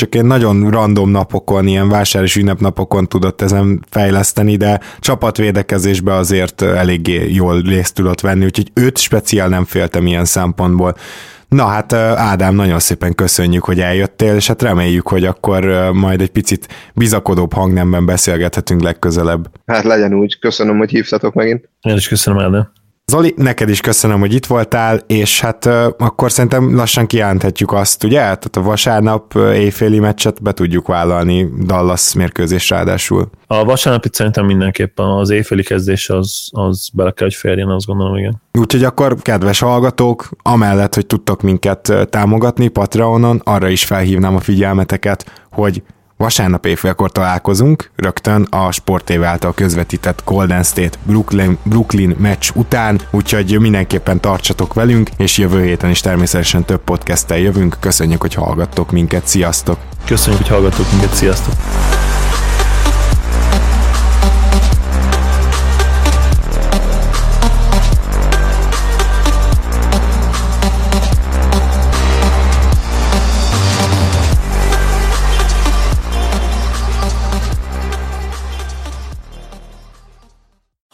csak 0.00 0.14
egy 0.14 0.24
nagyon 0.24 0.70
random 0.70 1.10
napokon, 1.10 1.66
ilyen 1.66 1.88
vásár 1.88 2.22
és 2.22 2.36
ünnepnapokon 2.36 3.08
tudott 3.08 3.40
ezen 3.40 3.84
fejleszteni, 3.90 4.56
de 4.56 4.80
csapatvédekezésbe 5.00 6.14
azért 6.14 6.62
eléggé 6.62 7.32
jól 7.32 7.60
részt 7.60 7.94
tudott 7.94 8.20
venni, 8.20 8.44
úgyhogy 8.44 8.70
őt 8.74 8.98
speciál 8.98 9.48
nem 9.48 9.64
féltem 9.64 10.06
ilyen 10.06 10.24
szempontból. 10.24 10.96
Na 11.48 11.66
hát 11.66 11.92
Ádám, 11.92 12.54
nagyon 12.54 12.78
szépen 12.78 13.14
köszönjük, 13.14 13.64
hogy 13.64 13.80
eljöttél, 13.80 14.34
és 14.34 14.46
hát 14.46 14.62
reméljük, 14.62 15.08
hogy 15.08 15.24
akkor 15.24 15.90
majd 15.92 16.20
egy 16.20 16.30
picit 16.30 16.68
bizakodóbb 16.94 17.52
hangnemben 17.52 18.06
beszélgethetünk 18.06 18.82
legközelebb. 18.82 19.50
Hát 19.66 19.84
legyen 19.84 20.14
úgy, 20.14 20.38
köszönöm, 20.38 20.78
hogy 20.78 20.90
hívtatok 20.90 21.34
megint. 21.34 21.68
Én 21.80 21.96
is 21.96 22.08
köszönöm, 22.08 22.38
Ádám. 22.38 22.72
Zoli, 23.10 23.34
neked 23.36 23.68
is 23.68 23.80
köszönöm, 23.80 24.20
hogy 24.20 24.34
itt 24.34 24.46
voltál, 24.46 25.00
és 25.06 25.40
hát 25.40 25.64
uh, 25.64 25.84
akkor 25.98 26.32
szerintem 26.32 26.74
lassan 26.76 27.06
kijelenthetjük 27.06 27.72
azt, 27.72 28.04
ugye? 28.04 28.18
Tehát 28.18 28.56
a 28.56 28.62
vasárnap 28.62 29.34
éjféli 29.34 29.98
meccset 29.98 30.42
be 30.42 30.52
tudjuk 30.52 30.86
vállalni 30.86 31.48
Dallas 31.64 32.14
mérkőzés 32.14 32.70
ráadásul. 32.70 33.30
A 33.46 33.64
vasárnapit 33.64 34.14
szerintem 34.14 34.46
mindenképpen 34.46 35.06
az 35.06 35.30
éjféli 35.30 35.62
kezdés 35.62 36.10
az, 36.10 36.48
az 36.50 36.88
bele 36.92 37.10
kell, 37.10 37.26
hogy 37.26 37.36
férjen, 37.36 37.68
azt 37.68 37.86
gondolom, 37.86 38.16
igen. 38.16 38.42
Úgyhogy 38.58 38.84
akkor, 38.84 39.16
kedves 39.22 39.58
hallgatók, 39.58 40.28
amellett, 40.42 40.94
hogy 40.94 41.06
tudtok 41.06 41.42
minket 41.42 41.92
támogatni 42.10 42.68
Patreonon, 42.68 43.40
arra 43.44 43.68
is 43.68 43.84
felhívnám 43.84 44.34
a 44.34 44.40
figyelmeteket, 44.40 45.46
hogy 45.50 45.82
Vasárnap 46.20 46.66
éjfélkor 46.66 47.12
találkozunk, 47.12 47.90
rögtön 47.96 48.46
a 48.50 48.72
Sport 48.72 49.10
által 49.10 49.54
közvetített 49.54 50.22
Golden 50.24 50.62
State 50.62 50.98
Brooklyn, 51.02 51.58
Brooklyn 51.62 52.16
meccs 52.18 52.50
után, 52.54 53.00
úgyhogy 53.10 53.60
mindenképpen 53.60 54.20
tartsatok 54.20 54.74
velünk, 54.74 55.10
és 55.16 55.38
jövő 55.38 55.64
héten 55.64 55.90
is 55.90 56.00
természetesen 56.00 56.64
több 56.64 56.80
podcasttel 56.80 57.38
jövünk. 57.38 57.76
Köszönjük, 57.80 58.20
hogy 58.20 58.34
hallgattok 58.34 58.90
minket, 58.90 59.26
sziasztok! 59.26 59.78
Köszönjük, 60.06 60.42
hogy 60.42 60.50
hallgattok 60.50 60.90
minket, 60.90 61.14
sziasztok! 61.14 61.54